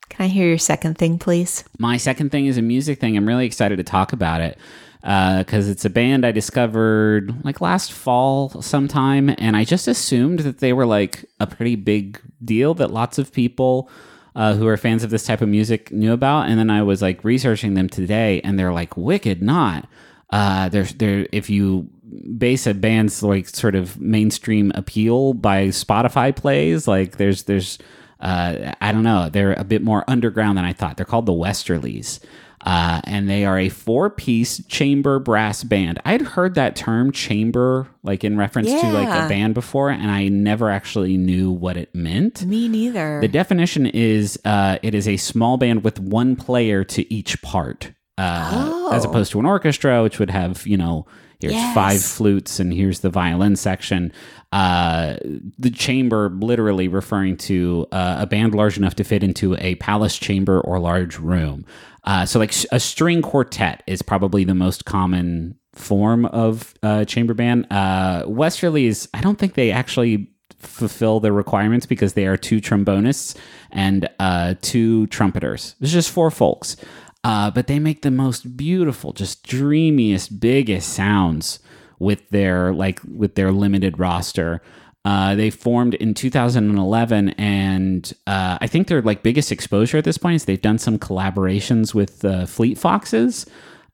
[0.10, 1.66] Can I hear your second thing, please?
[1.78, 3.18] My second thing is a music thing.
[3.18, 4.58] I'm really excited to talk about it
[5.06, 10.40] because uh, it's a band I discovered like last fall sometime, and I just assumed
[10.40, 13.88] that they were like a pretty big deal that lots of people
[14.36, 16.50] uh, who are fans of this type of music knew about.
[16.50, 19.88] And then I was like researching them today, and they're like wicked not.
[20.32, 21.88] Uh, there's there if you
[22.36, 27.78] base a band's like sort of mainstream appeal by Spotify plays, like there's there's
[28.22, 30.98] uh, I don't know, they're a bit more underground than I thought.
[30.98, 32.22] They're called the Westerlies.
[32.66, 36.02] Uh, and they are a four piece chamber brass band.
[36.04, 38.82] I'd heard that term chamber, like in reference yeah.
[38.82, 42.44] to like a band before, and I never actually knew what it meant.
[42.44, 43.22] Me neither.
[43.22, 47.92] The definition is uh, it is a small band with one player to each part,
[48.18, 48.92] uh, oh.
[48.92, 51.06] as opposed to an orchestra, which would have, you know,
[51.40, 51.76] here's yes.
[51.76, 54.12] five flutes and here's the violin section.
[54.52, 55.18] Uh,
[55.60, 60.18] the chamber literally referring to uh, a band large enough to fit into a palace
[60.18, 61.66] chamber or large room.
[62.06, 67.34] Uh, so, like a string quartet is probably the most common form of uh, chamber
[67.34, 67.68] band.
[67.70, 73.36] Uh, Westerlies, I don't think they actually fulfill the requirements because they are two trombonists
[73.72, 75.76] and uh, two trumpeters.
[75.80, 76.78] There's just four folks.
[77.24, 81.60] Uh, but they make the most beautiful, just dreamiest, biggest sounds
[81.98, 84.62] with their like with their limited roster.
[85.06, 90.18] Uh, they formed in 2011, and uh, I think their like biggest exposure at this
[90.18, 93.46] point is they've done some collaborations with uh, Fleet Foxes.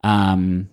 [0.05, 0.69] Um,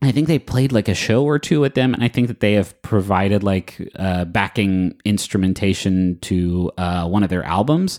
[0.00, 2.38] I think they played like a show or two with them, and I think that
[2.38, 7.98] they have provided like uh, backing instrumentation to uh, one of their albums.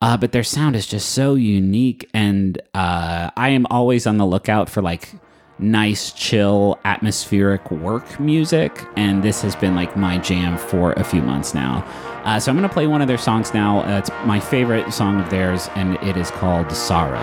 [0.00, 4.68] Uh, but their sound is just so unique, and I am always on the lookout
[4.68, 5.14] for like
[5.62, 8.84] nice, chill, atmospheric work music.
[8.96, 11.84] And this has been like my jam for a few months now.
[12.24, 13.80] Uh, so I'm going to play one of their songs now.
[13.80, 17.18] Uh, it's my favorite song of theirs, and it is called Sorrow.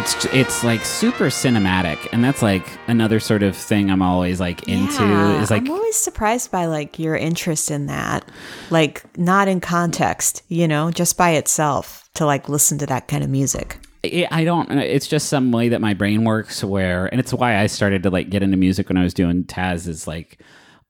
[0.00, 4.66] It's it's like super cinematic and that's like another sort of thing i'm always like
[4.66, 8.26] into yeah, is like i'm always surprised by like your interest in that
[8.70, 13.22] like not in context you know just by itself to like listen to that kind
[13.22, 14.70] of music I don't.
[14.70, 16.64] It's just some way that my brain works.
[16.64, 19.44] Where, and it's why I started to like get into music when I was doing
[19.44, 19.86] Taz.
[19.86, 20.40] Is like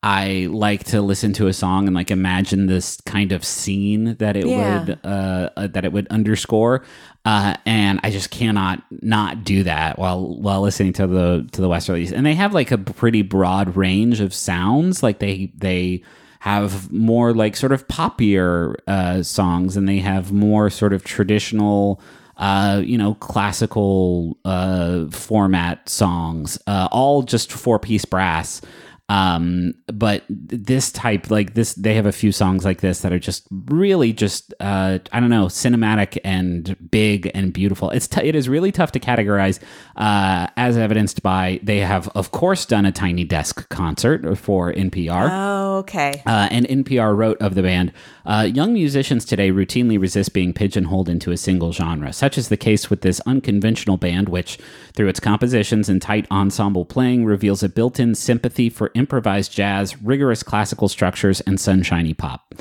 [0.02, 4.34] I like to listen to a song and like imagine this kind of scene that
[4.34, 4.80] it yeah.
[4.80, 6.82] would uh, uh, that it would underscore,
[7.26, 11.68] uh, and I just cannot not do that while while listening to the to the
[11.68, 12.12] Westerlies.
[12.12, 15.02] And they have like a pretty broad range of sounds.
[15.02, 16.02] Like they they
[16.38, 22.00] have more like sort of poppier uh, songs, and they have more sort of traditional.
[22.38, 28.62] Uh, you know, classical uh, format songs, uh, all just four piece brass.
[29.10, 33.18] Um, but this type, like this, they have a few songs like this that are
[33.18, 37.90] just really just, uh, I don't know, cinematic and big and beautiful.
[37.90, 39.58] It's t- it is really tough to categorize,
[39.96, 45.28] uh, as evidenced by they have, of course, done a Tiny Desk concert for NPR.
[45.28, 46.22] Oh, okay.
[46.24, 47.92] Uh, and NPR wrote of the band,
[48.24, 52.12] uh, young musicians today routinely resist being pigeonholed into a single genre.
[52.12, 54.56] Such is the case with this unconventional band, which,
[54.94, 60.44] through its compositions and tight ensemble playing, reveals a built-in sympathy for improvised jazz, rigorous
[60.44, 62.54] classical structures, and sunshiny pop.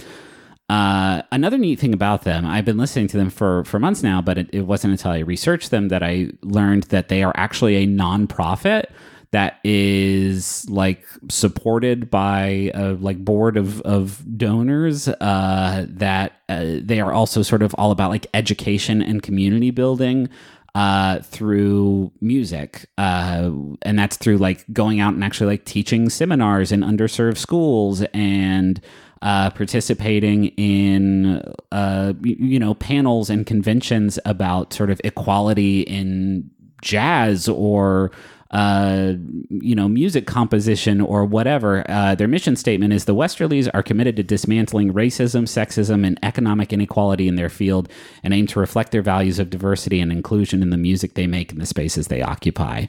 [0.70, 4.22] Uh, another neat thing about them, I've been listening to them for, for months now,
[4.22, 7.76] but it, it wasn't until I researched them that I learned that they are actually
[7.76, 8.86] a nonprofit
[9.32, 17.00] that is like supported by a like board of, of donors uh, that uh, they
[17.00, 20.30] are also sort of all about like education and community building
[20.76, 22.86] uh, through music.
[22.98, 23.52] Uh,
[23.82, 28.82] and that's through like going out and actually like teaching seminars in underserved schools and
[29.22, 36.50] uh, participating in uh, you know panels and conventions about sort of equality in
[36.82, 38.12] jazz or
[38.52, 39.14] uh,
[39.50, 41.86] you know, music composition or whatever.
[41.90, 46.74] Uh, their mission statement is the Westerlies are committed to dismantling racism, sexism, and economic
[46.74, 47.90] inequality in their field
[48.24, 51.52] and aim to reflect their values of diversity and inclusion in the music they make
[51.52, 52.86] and the spaces they occupy.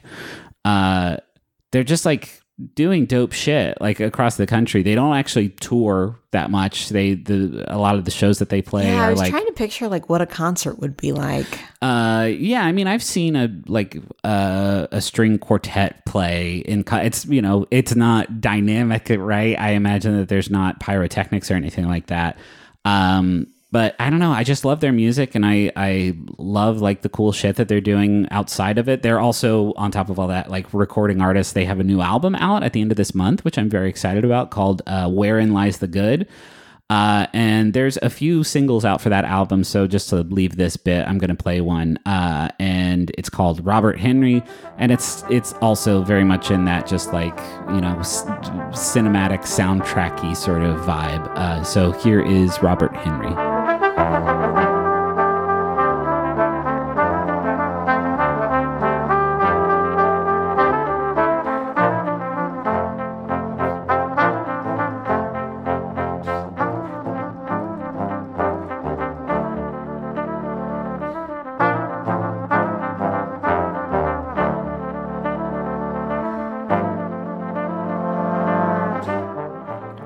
[0.65, 1.17] Uh,
[1.71, 2.40] they're just like
[2.75, 4.83] doing dope shit like across the country.
[4.83, 6.89] They don't actually tour that much.
[6.89, 9.45] They the a lot of the shows that they play Yeah, I was like trying
[9.45, 11.59] to picture like what a concert would be like.
[11.81, 16.97] uh yeah, I mean I've seen a like uh, a string quartet play in co-
[16.97, 19.59] it's you know, it's not dynamic, right?
[19.59, 22.37] I imagine that there's not pyrotechnics or anything like that.
[22.85, 24.31] Um but I don't know.
[24.31, 27.81] I just love their music, and I I love like the cool shit that they're
[27.81, 29.01] doing outside of it.
[29.01, 31.53] They're also on top of all that like recording artists.
[31.53, 33.89] They have a new album out at the end of this month, which I'm very
[33.89, 36.27] excited about, called uh, "Wherein Lies the Good."
[36.89, 39.63] Uh, and there's a few singles out for that album.
[39.63, 43.97] So just to leave this bit, I'm to play one, uh, and it's called Robert
[43.97, 44.43] Henry,
[44.77, 47.37] and it's it's also very much in that just like
[47.69, 48.25] you know s-
[48.73, 51.25] cinematic soundtracky sort of vibe.
[51.37, 53.50] Uh, so here is Robert Henry.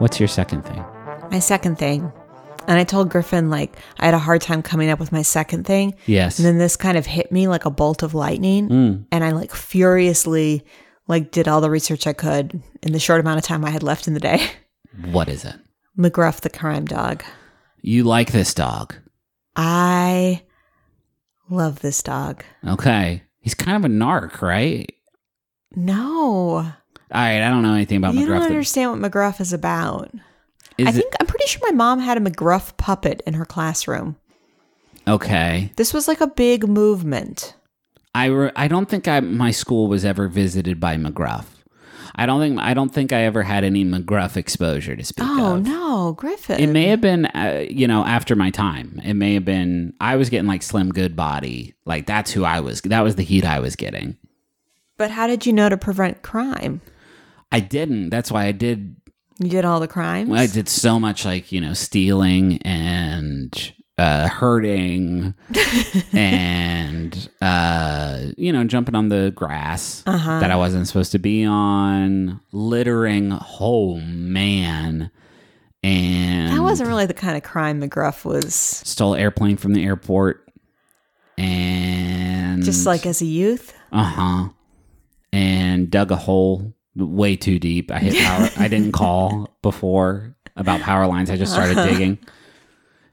[0.06, 0.84] What's your second thing?
[1.32, 2.12] My second thing.
[2.68, 5.66] And I told Griffin like I had a hard time coming up with my second
[5.66, 5.96] thing.
[6.06, 6.40] Yes.
[6.40, 8.70] And then this kind of hit me like a bolt of lightning.
[8.70, 9.06] Mm.
[9.12, 10.66] And I like furiously
[11.08, 13.84] like did all the research I could in the short amount of time I had
[13.84, 14.46] left in the day.
[15.12, 15.56] What is it?
[15.98, 17.22] McGruff the crime dog.
[17.82, 18.96] You like this dog?
[19.58, 20.44] I
[21.50, 22.46] love this dog.
[22.66, 23.22] Okay.
[23.40, 24.90] He's kind of a narc, right?
[25.76, 26.04] No.
[26.56, 26.72] All
[27.12, 27.42] right.
[27.42, 28.24] I don't know anything about you McGruff.
[28.24, 30.12] You don't understand what McGruff is about.
[30.78, 33.46] Is I it- think I'm pretty sure my mom had a McGruff puppet in her
[33.46, 34.18] classroom.
[35.08, 35.72] okay.
[35.78, 37.56] This was like a big movement.
[38.14, 41.46] I, re- I don't think I, my school was ever visited by McGruff.
[42.18, 45.56] I don't think I don't think I ever had any McGruff exposure to speak Oh
[45.56, 45.64] of.
[45.68, 46.62] no, Griffin.
[46.62, 49.02] It may have been, uh, you know, after my time.
[49.04, 49.94] It may have been.
[50.00, 51.74] I was getting like Slim Goodbody.
[51.84, 52.80] Like that's who I was.
[52.84, 54.16] That was the heat I was getting.
[54.98, 56.80] But how did you know to prevent crime?
[57.52, 58.12] I didn't.
[58.12, 58.96] That's why I did.
[59.40, 60.32] You did all the crimes.
[60.32, 65.34] I did so much like you know stealing and uh, hurting
[66.14, 70.40] and uh, you know jumping on the grass Uh-huh.
[70.40, 73.38] that I wasn't supposed to be on, littering.
[73.60, 75.12] Oh man.
[75.84, 78.56] And That wasn't really the kind of crime McGruff was.
[78.56, 80.50] stole airplane from the airport
[81.38, 83.74] and Just like as a youth.
[83.92, 84.50] uh-huh
[85.32, 87.92] and dug a hole way too deep.
[87.92, 91.30] I hit power i didn't call before about power lines.
[91.30, 92.18] I just started digging.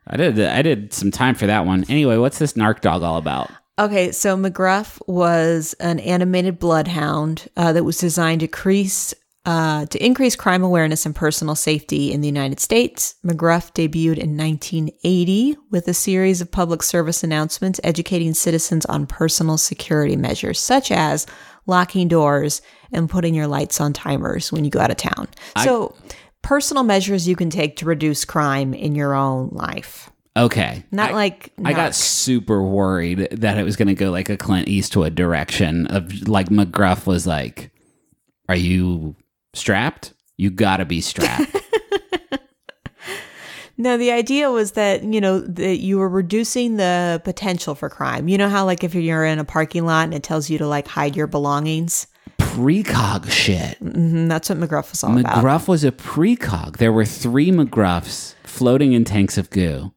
[0.06, 1.84] I did i did some time for that one.
[1.88, 3.50] Anyway what's this narc dog all about?
[3.78, 9.14] Okay, so McGruff was an animated bloodhound uh, that was designed to increase
[9.44, 13.16] uh, to increase crime awareness and personal safety in the United States.
[13.24, 19.58] McGruff debuted in 1980 with a series of public service announcements educating citizens on personal
[19.58, 21.26] security measures, such as
[21.66, 25.28] locking doors and putting your lights on timers when you go out of town.
[25.62, 25.94] so,
[26.42, 30.10] personal measures you can take to reduce crime in your own life.
[30.36, 34.28] okay Not I- like I got super worried that it was going to go like
[34.28, 37.70] a Clint Eastwood direction of like McGruff was like,
[38.48, 39.14] "Are you
[39.54, 40.14] strapped?
[40.38, 41.56] You got to be strapped."
[43.82, 48.28] No, the idea was that, you know, that you were reducing the potential for crime.
[48.28, 50.66] You know how like if you're in a parking lot and it tells you to
[50.68, 52.06] like hide your belongings?
[52.38, 53.78] Precog shit.
[53.78, 55.42] hmm that's what McGruff was all about.
[55.42, 56.76] McGruff was a precog.
[56.76, 59.92] There were three McGruffs floating in tanks of goo.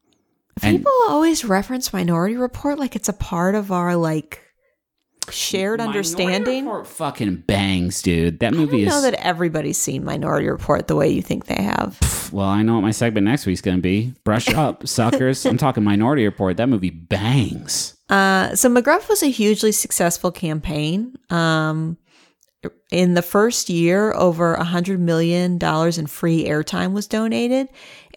[0.64, 4.42] and- People always reference Minority Report like it's a part of our like
[5.32, 6.66] shared Minority understanding.
[6.66, 8.40] Report fucking bangs, dude.
[8.40, 11.62] That I movie don't know that everybody's seen Minority Report the way you think they
[11.62, 12.30] have.
[12.32, 14.14] well, I know what my segment next week's gonna be.
[14.24, 15.46] Brush up, suckers.
[15.46, 16.58] I'm talking Minority Report.
[16.58, 17.96] That movie bangs.
[18.10, 21.16] Uh, so McGruff was a hugely successful campaign.
[21.30, 21.98] Um,
[22.92, 27.68] in the first year, over a hundred million dollars in free airtime was donated,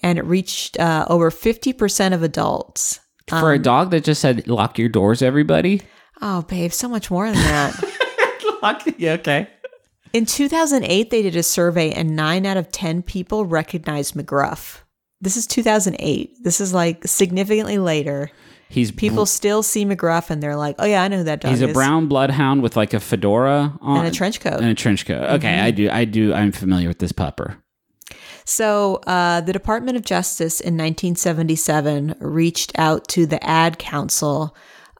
[0.02, 3.00] and it reached uh, over fifty percent of adults.
[3.28, 5.82] For a dog that just said "lock your doors, everybody."
[6.20, 7.84] Oh, babe, so much more than that.
[8.96, 9.12] Yeah.
[9.12, 9.48] Okay.
[10.12, 14.80] in 2008, they did a survey, and nine out of ten people recognized McGruff.
[15.20, 16.42] This is 2008.
[16.42, 18.30] This is like significantly later.
[18.68, 21.52] He's People still see McGruff, and they're like, "Oh yeah, I know who that dog
[21.52, 24.54] He's a brown bloodhound with like a fedora on and a trench coat.
[24.60, 25.22] and a trench coat.
[25.36, 25.88] Okay, I do.
[25.88, 26.34] I do.
[26.34, 27.56] I'm familiar with this pupper.
[28.44, 34.56] So, uh, the Department of Justice in 1977 reached out to the Ad Council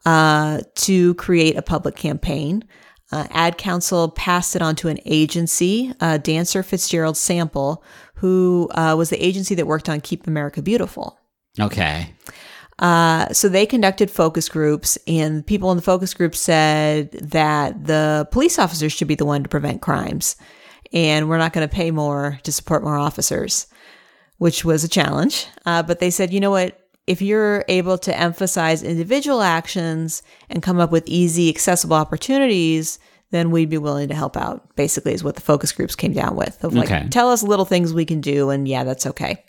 [0.07, 2.65] uh, to create a public campaign.
[3.11, 7.83] Uh, Ad Council passed it on to an agency, uh, Dancer Fitzgerald Sample,
[8.15, 11.19] who uh, was the agency that worked on Keep America Beautiful.
[11.59, 12.13] Okay.
[12.79, 18.29] Uh, so they conducted focus groups, and people in the focus group said that the
[18.31, 20.37] police officers should be the one to prevent crimes,
[20.93, 23.67] and we're not going to pay more to support more officers,
[24.37, 25.47] which was a challenge.
[25.67, 26.88] Uh, but they said, you know what?
[27.09, 32.99] If you're able to emphasize individual actions and come up with easy, accessible opportunities,
[33.31, 34.77] then we'd be willing to help out.
[34.77, 36.63] Basically, is what the focus groups came down with.
[36.63, 37.09] Of like, Okay.
[37.09, 39.43] tell us little things we can do, and yeah, that's okay.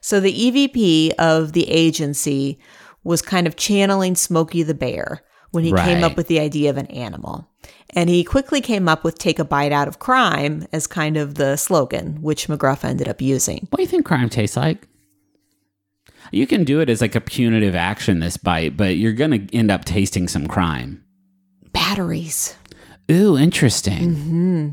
[0.00, 2.58] So the EVP of the agency
[3.04, 6.78] was kind of channeling Smokey the Bear when he came up with the idea of
[6.78, 7.50] an animal.
[7.90, 11.34] And he quickly came up with take a bite out of crime as kind of
[11.34, 13.66] the slogan, which McGruff ended up using.
[13.70, 14.87] What do you think crime tastes like?
[16.32, 19.70] You can do it as like a punitive action, this bite, but you're gonna end
[19.70, 21.04] up tasting some crime.
[21.72, 22.56] Batteries.
[23.10, 24.14] Ooh, interesting.
[24.14, 24.68] Mm-hmm.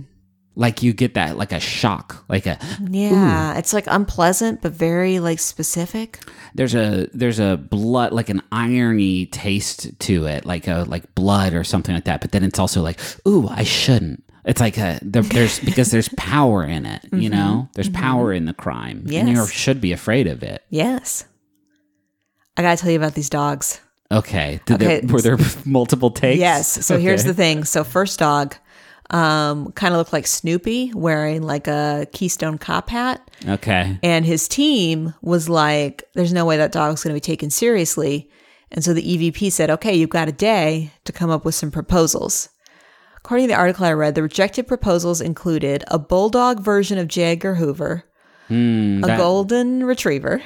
[0.57, 5.19] Like you get that, like a shock, like a Yeah, it's like unpleasant but very
[5.19, 6.19] like specific.
[6.53, 11.53] there's a there's a blood like an irony taste to it, like a like blood
[11.53, 12.21] or something like that.
[12.21, 14.23] But then it's also like, ooh, I shouldn't.
[14.45, 17.33] It's like uh, a there, there's because there's power in it, you mm-hmm.
[17.33, 17.69] know.
[17.73, 18.01] There's mm-hmm.
[18.01, 20.63] power in the crime, and you should be afraid of it.
[20.69, 21.25] Yes.
[22.57, 23.81] I got to tell you about these dogs.
[24.11, 24.99] Okay, Did Okay.
[25.01, 26.39] There, were there multiple takes?
[26.39, 26.85] Yes.
[26.85, 27.63] So here's the thing.
[27.63, 28.55] So first dog
[29.11, 33.21] um kind of looked like Snoopy wearing like a Keystone cop hat.
[33.47, 33.99] okay.
[34.01, 38.29] And his team was like, there's no way that dog's going to be taken seriously.
[38.71, 41.69] And so the EVP said, okay, you've got a day to come up with some
[41.69, 42.49] proposals.
[43.17, 47.23] According to the article I read, the rejected proposals included a bulldog version of J.
[47.33, 48.05] Edgar Hoover,
[48.47, 50.41] Hmm, a that- golden retriever,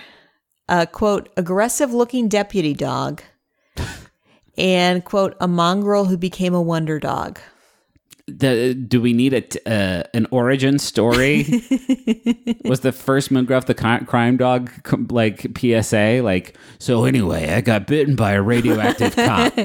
[0.70, 3.22] a quote, aggressive looking deputy dog,
[4.57, 7.39] and quote, a mongrel who became a wonder dog.
[8.28, 11.39] the, do we need a uh, an origin story?
[12.63, 13.74] was the first McGruff the
[14.05, 14.72] crime dog
[15.11, 16.22] like PSA?
[16.24, 19.53] Like, so anyway, I got bitten by a radioactive cop.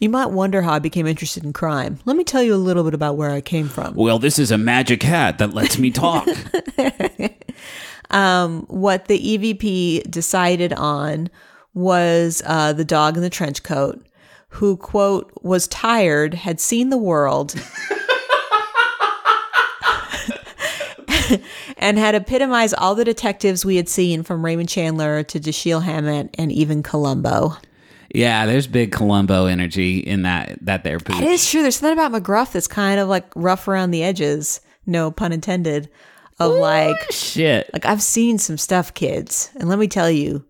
[0.00, 1.98] You might wonder how I became interested in crime.
[2.04, 3.94] Let me tell you a little bit about where I came from.
[3.94, 6.28] Well, this is a magic hat that lets me talk.
[8.10, 11.28] what the EVP decided on
[11.74, 14.06] was uh, the dog in the trench coat,
[14.48, 17.54] who, quote, was tired, had seen the world,
[21.76, 26.34] and had epitomized all the detectives we had seen from Raymond Chandler to Dashiell Hammett
[26.38, 27.56] and even Columbo.
[28.14, 30.96] yeah, there's big Columbo energy in that that there.
[30.96, 31.20] It Pooch.
[31.22, 31.62] is true.
[31.62, 35.88] There's something about McGruff that's kind of like rough around the edges, no pun intended,
[36.38, 37.70] of like, Shit.
[37.72, 40.44] like I've seen some stuff, kids, and let me tell you,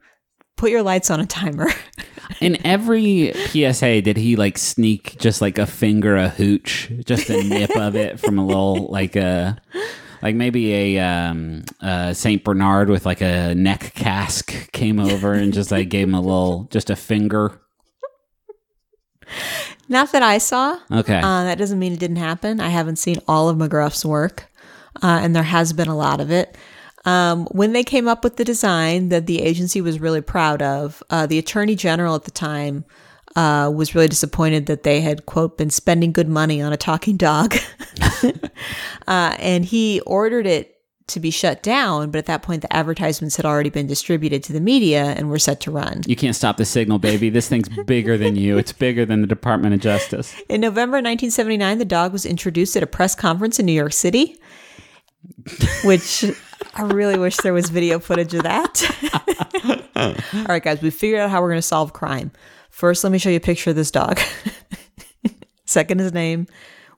[0.57, 1.68] put your lights on a timer.
[2.41, 7.43] In every PSA, did he like sneak just like a finger a hooch, just a
[7.43, 9.57] nip of it from a little like a
[10.22, 15.53] like maybe a um uh Saint Bernard with like a neck cask came over and
[15.53, 17.61] just like gave him a little just a finger.
[19.89, 20.78] Not that I saw.
[20.91, 21.18] Okay.
[21.18, 22.61] Uh, that doesn't mean it didn't happen.
[22.61, 24.51] I haven't seen all of McGruff's work,
[25.03, 26.57] uh, and there has been a lot of it.
[27.05, 31.03] Um, when they came up with the design that the agency was really proud of,
[31.09, 32.84] uh, the attorney general at the time
[33.36, 37.16] uh, was really disappointed that they had, quote, been spending good money on a talking
[37.16, 37.55] dog.
[39.07, 40.76] uh, and he ordered it
[41.09, 42.11] to be shut down.
[42.11, 45.38] But at that point, the advertisements had already been distributed to the media and were
[45.38, 46.03] set to run.
[46.07, 47.30] you can't stop the signal, baby.
[47.30, 48.59] This thing's bigger than you.
[48.59, 50.34] It's bigger than the Department of Justice.
[50.49, 54.36] In November 1979, the dog was introduced at a press conference in New York City,
[55.85, 56.24] which
[56.74, 59.91] I really wish there was video footage of that.
[60.35, 62.31] All right, guys, we figured out how we're going to solve crime.
[62.70, 64.20] First, let me show you a picture of this dog.
[65.64, 66.47] Second, his name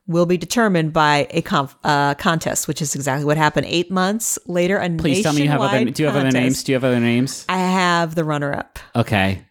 [0.07, 3.67] will be determined by a conf- uh, contest, which is exactly what happened.
[3.69, 5.85] Eight months later, a Please tell me you have other.
[5.85, 6.63] Do you have other names?
[6.63, 7.45] Do you have other names?
[7.47, 8.79] I have the runner-up.
[8.95, 9.45] Okay.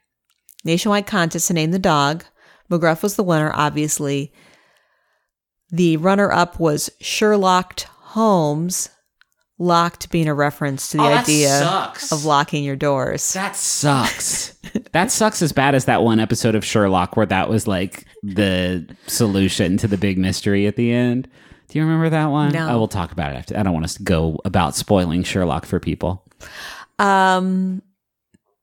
[0.65, 2.25] Nationwide contest to name the dog.
[2.71, 4.33] McGruff was the winner, obviously.
[5.71, 8.89] The runner-up was Sherlock Holmes.
[9.61, 12.13] Locked being a reference to the Oh, idea sucks.
[12.13, 13.33] of locking your doors.
[13.33, 14.55] That sucks.
[14.93, 18.87] that sucks as bad as that one episode of Sherlock where that was like the
[19.09, 21.29] solution to the big mystery at the end.
[21.69, 22.53] Do you remember that one?
[22.53, 22.69] No.
[22.69, 23.59] I will talk about it after.
[23.59, 26.25] I don't want us to go about spoiling Sherlock for people.
[27.01, 27.83] Um,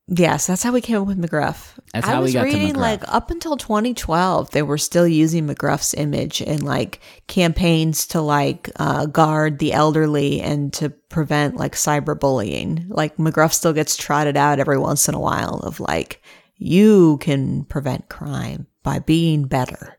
[0.07, 1.77] yes, that's how we came up with McGruff.
[1.93, 2.77] That's I how we was got to reading McGruff.
[2.77, 8.69] like up until 2012, they were still using McGruff's image in like campaigns to like
[8.77, 12.85] uh, guard the elderly and to prevent like cyberbullying.
[12.89, 16.21] Like McGruff still gets trotted out every once in a while of like
[16.57, 19.97] you can prevent crime by being better.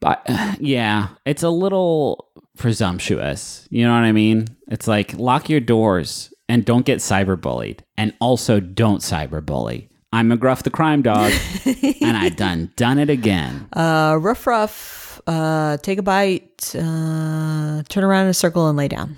[0.00, 0.22] But
[0.60, 3.66] yeah, it's a little presumptuous.
[3.70, 4.46] You know what I mean?
[4.68, 9.88] It's like lock your doors and don't get cyberbullied, and also don't cyberbully.
[10.12, 11.32] I'm McGruff the crime dog,
[12.00, 13.68] and I done done it again.
[13.72, 15.20] Uh, rough, rough.
[15.26, 16.74] Uh, take a bite.
[16.74, 19.16] Uh, turn around in a circle and lay down.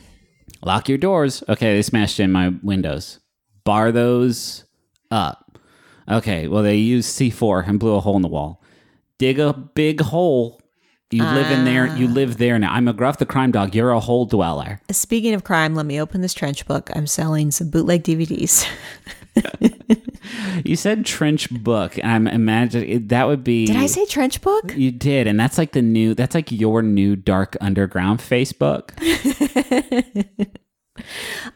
[0.64, 1.42] Lock your doors.
[1.48, 3.20] Okay, they smashed in my windows.
[3.64, 4.64] Bar those
[5.10, 5.58] up.
[6.10, 8.62] Okay, well, they used C4 and blew a hole in the wall.
[9.18, 10.60] Dig a big hole.
[11.10, 11.86] You live in there.
[11.96, 12.72] You live there now.
[12.72, 13.74] I'm McGruff the crime dog.
[13.74, 14.80] You're a hole dweller.
[14.90, 16.90] Speaking of crime, let me open this trench book.
[16.94, 18.66] I'm selling some bootleg DVDs.
[20.64, 23.66] You said trench book, and I'm imagining that would be.
[23.66, 24.74] Did I say trench book?
[24.76, 26.14] You did, and that's like the new.
[26.14, 28.90] That's like your new dark underground Facebook.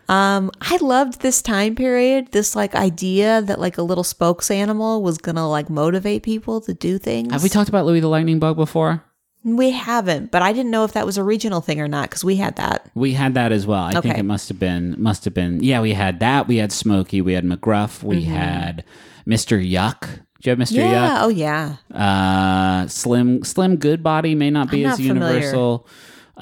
[0.08, 2.30] Um, I loved this time period.
[2.30, 6.72] This like idea that like a little spokes animal was gonna like motivate people to
[6.72, 7.32] do things.
[7.32, 9.02] Have we talked about Louie the Lightning Bug before?
[9.44, 12.24] We haven't, but I didn't know if that was a regional thing or not because
[12.24, 12.88] we had that.
[12.94, 13.82] We had that as well.
[13.82, 16.46] I think it must have been must have been yeah, we had that.
[16.46, 18.84] We had Smokey, we had McGruff, we had
[19.26, 19.58] Mr.
[19.60, 20.00] Yuck.
[20.40, 20.76] Do you have Mr.
[20.76, 21.24] Yeah.
[21.24, 21.76] Oh yeah.
[21.90, 21.96] Yuck?
[22.00, 25.50] Uh Slim Slim Goodbody may not be I'm as not familiar.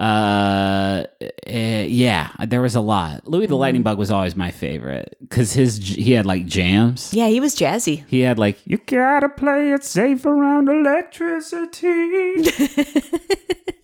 [0.00, 1.04] Uh
[1.46, 3.28] eh, yeah, there was a lot.
[3.28, 3.50] Louis Mm-hmm.
[3.50, 7.12] the Lightning Bug was always my favorite cuz his he had like jams.
[7.12, 8.04] Yeah, he was jazzy.
[8.08, 12.48] He had like you gotta play it safe around electricity.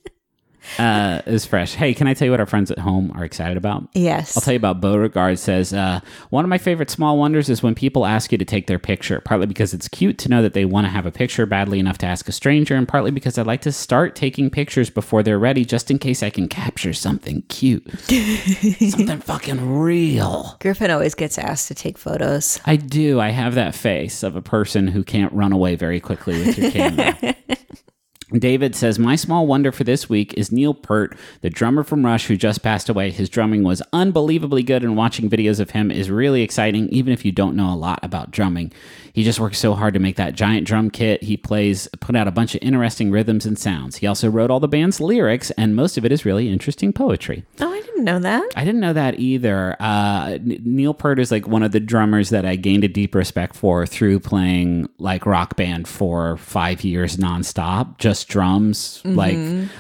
[0.79, 1.75] uh, was fresh.
[1.75, 3.89] Hey, can I tell you what our friends at home are excited about?
[3.95, 4.37] Yes.
[4.37, 6.01] I'll tell you about Beauregard says, uh,
[6.31, 9.21] one of my favorite small wonders is when people ask you to take their picture,
[9.21, 11.99] partly because it's cute to know that they want to have a picture badly enough
[11.99, 15.39] to ask a stranger, and partly because I like to start taking pictures before they're
[15.39, 17.89] ready, just in case I can capture something cute.
[18.01, 20.57] something fucking real.
[20.61, 22.61] Griffin always gets asked to take photos.
[22.65, 23.21] I do.
[23.21, 26.71] I have that face of a person who can't run away very quickly with your
[26.71, 27.35] camera.
[28.33, 32.27] David says, My small wonder for this week is Neil Peart, the drummer from Rush
[32.27, 33.13] who just passed away.
[33.13, 37.25] His drumming was unbelievably good, and watching videos of him is really exciting, even if
[37.25, 38.73] you don't know a lot about drumming.
[39.13, 41.23] He just works so hard to make that giant drum kit.
[41.23, 43.97] He plays, put out a bunch of interesting rhythms and sounds.
[43.97, 47.45] He also wrote all the band's lyrics, and most of it is really interesting poetry.
[47.61, 48.45] Oh, I didn't know that.
[48.57, 49.77] I didn't know that either.
[49.79, 53.55] Uh, Neil Peart is like one of the drummers that I gained a deep respect
[53.55, 59.37] for through playing like rock band for five years nonstop, just drums, like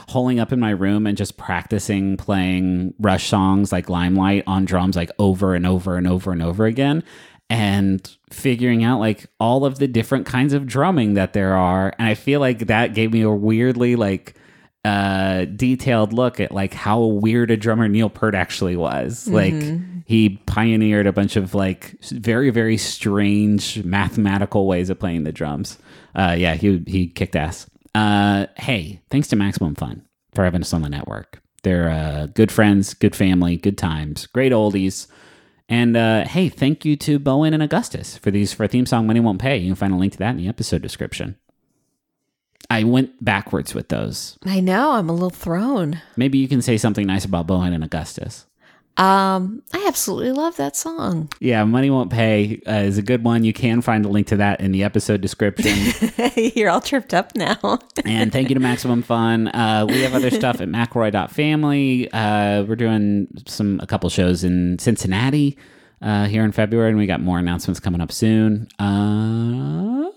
[0.08, 4.96] holing up in my room and just practicing playing Rush songs like Limelight on drums,
[4.96, 7.02] like over and over and over and over again.
[7.48, 11.94] And figuring out like all of the different kinds of drumming that there are.
[11.98, 14.34] And I feel like that gave me a weirdly like
[14.84, 19.26] uh detailed look at like how weird a drummer Neil Peart actually was.
[19.28, 19.54] Like
[20.06, 25.78] he pioneered a bunch of like very very strange mathematical ways of playing the drums.
[26.14, 27.68] Uh yeah, he he kicked ass.
[27.96, 30.02] Uh hey, thanks to Maximum Fun
[30.34, 31.40] for having us on the network.
[31.62, 35.06] They're uh good friends, good family, good times, great oldies.
[35.68, 39.06] And uh, hey, thank you to Bowen and Augustus for these for a theme song
[39.06, 39.56] Money Won't Pay.
[39.56, 41.36] You can find a link to that in the episode description.
[42.70, 44.38] I went backwards with those.
[44.44, 44.92] I know.
[44.92, 46.00] I'm a little thrown.
[46.16, 48.46] Maybe you can say something nice about Bowen and Augustus.
[48.96, 51.28] Um, I absolutely love that song.
[51.38, 53.44] Yeah, Money Won't Pay uh, is a good one.
[53.44, 55.76] You can find a link to that in the episode description.
[56.54, 57.78] You're all tripped up now.
[58.04, 59.48] and thank you to Maximum Fun.
[59.48, 62.10] Uh, we have other stuff at McElroy.family.
[62.12, 65.58] Uh, we're doing some a couple shows in Cincinnati
[66.00, 68.68] uh, here in February, and we got more announcements coming up soon.
[68.78, 70.10] Uh,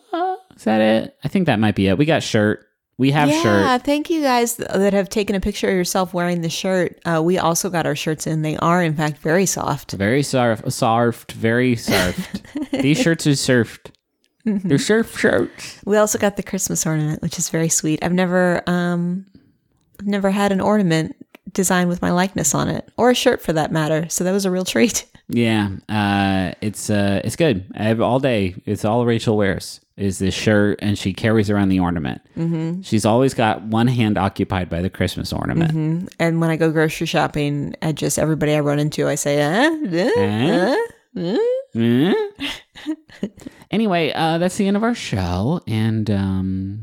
[0.56, 1.18] is that it?
[1.24, 1.98] I think that might be it.
[1.98, 2.69] We got shirt.
[3.00, 3.84] We have yeah, shirt.
[3.86, 7.00] thank you guys that have taken a picture of yourself wearing the shirt.
[7.06, 8.41] Uh, we also got our shirts in.
[8.41, 9.93] They are, in fact, very soft.
[9.93, 12.41] Very surf, surfed, very surfed.
[12.82, 13.91] These shirts are surfed.
[14.43, 15.80] They're surf shirts.
[15.86, 18.04] We also got the Christmas ornament, which is very sweet.
[18.04, 19.26] I've never um
[20.04, 21.16] never had an ornament
[21.54, 24.10] designed with my likeness on it, or a shirt for that matter.
[24.10, 25.06] So that was a real treat.
[25.32, 27.72] Yeah, uh, it's uh, it's good.
[27.76, 28.56] I have all day.
[28.66, 32.22] It's all Rachel wears is this shirt, and she carries around the ornament.
[32.38, 32.82] Mm-hmm.
[32.82, 36.10] She's always got one hand occupied by the Christmas ornament.
[36.20, 39.70] And when I go grocery shopping, I just everybody I run into, I say, uh,
[39.70, 40.76] uh, Eh?
[41.18, 41.38] uh.
[41.76, 42.14] Eh?
[43.72, 46.82] anyway, uh, that's the end of our show, and um,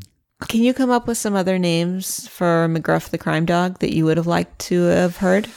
[0.49, 4.05] Can you come up with some other names for McGruff the crime dog that you
[4.05, 5.45] would have liked to have heard?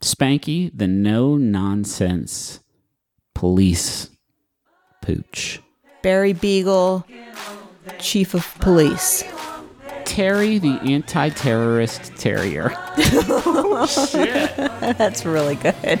[0.00, 2.60] Spanky, the no nonsense
[3.36, 4.08] police
[5.02, 5.60] pooch.
[6.02, 7.06] Barry Beagle,
[7.98, 9.22] chief of police.
[10.06, 12.70] Terry, the anti terrorist terrier.
[14.96, 16.00] That's really good.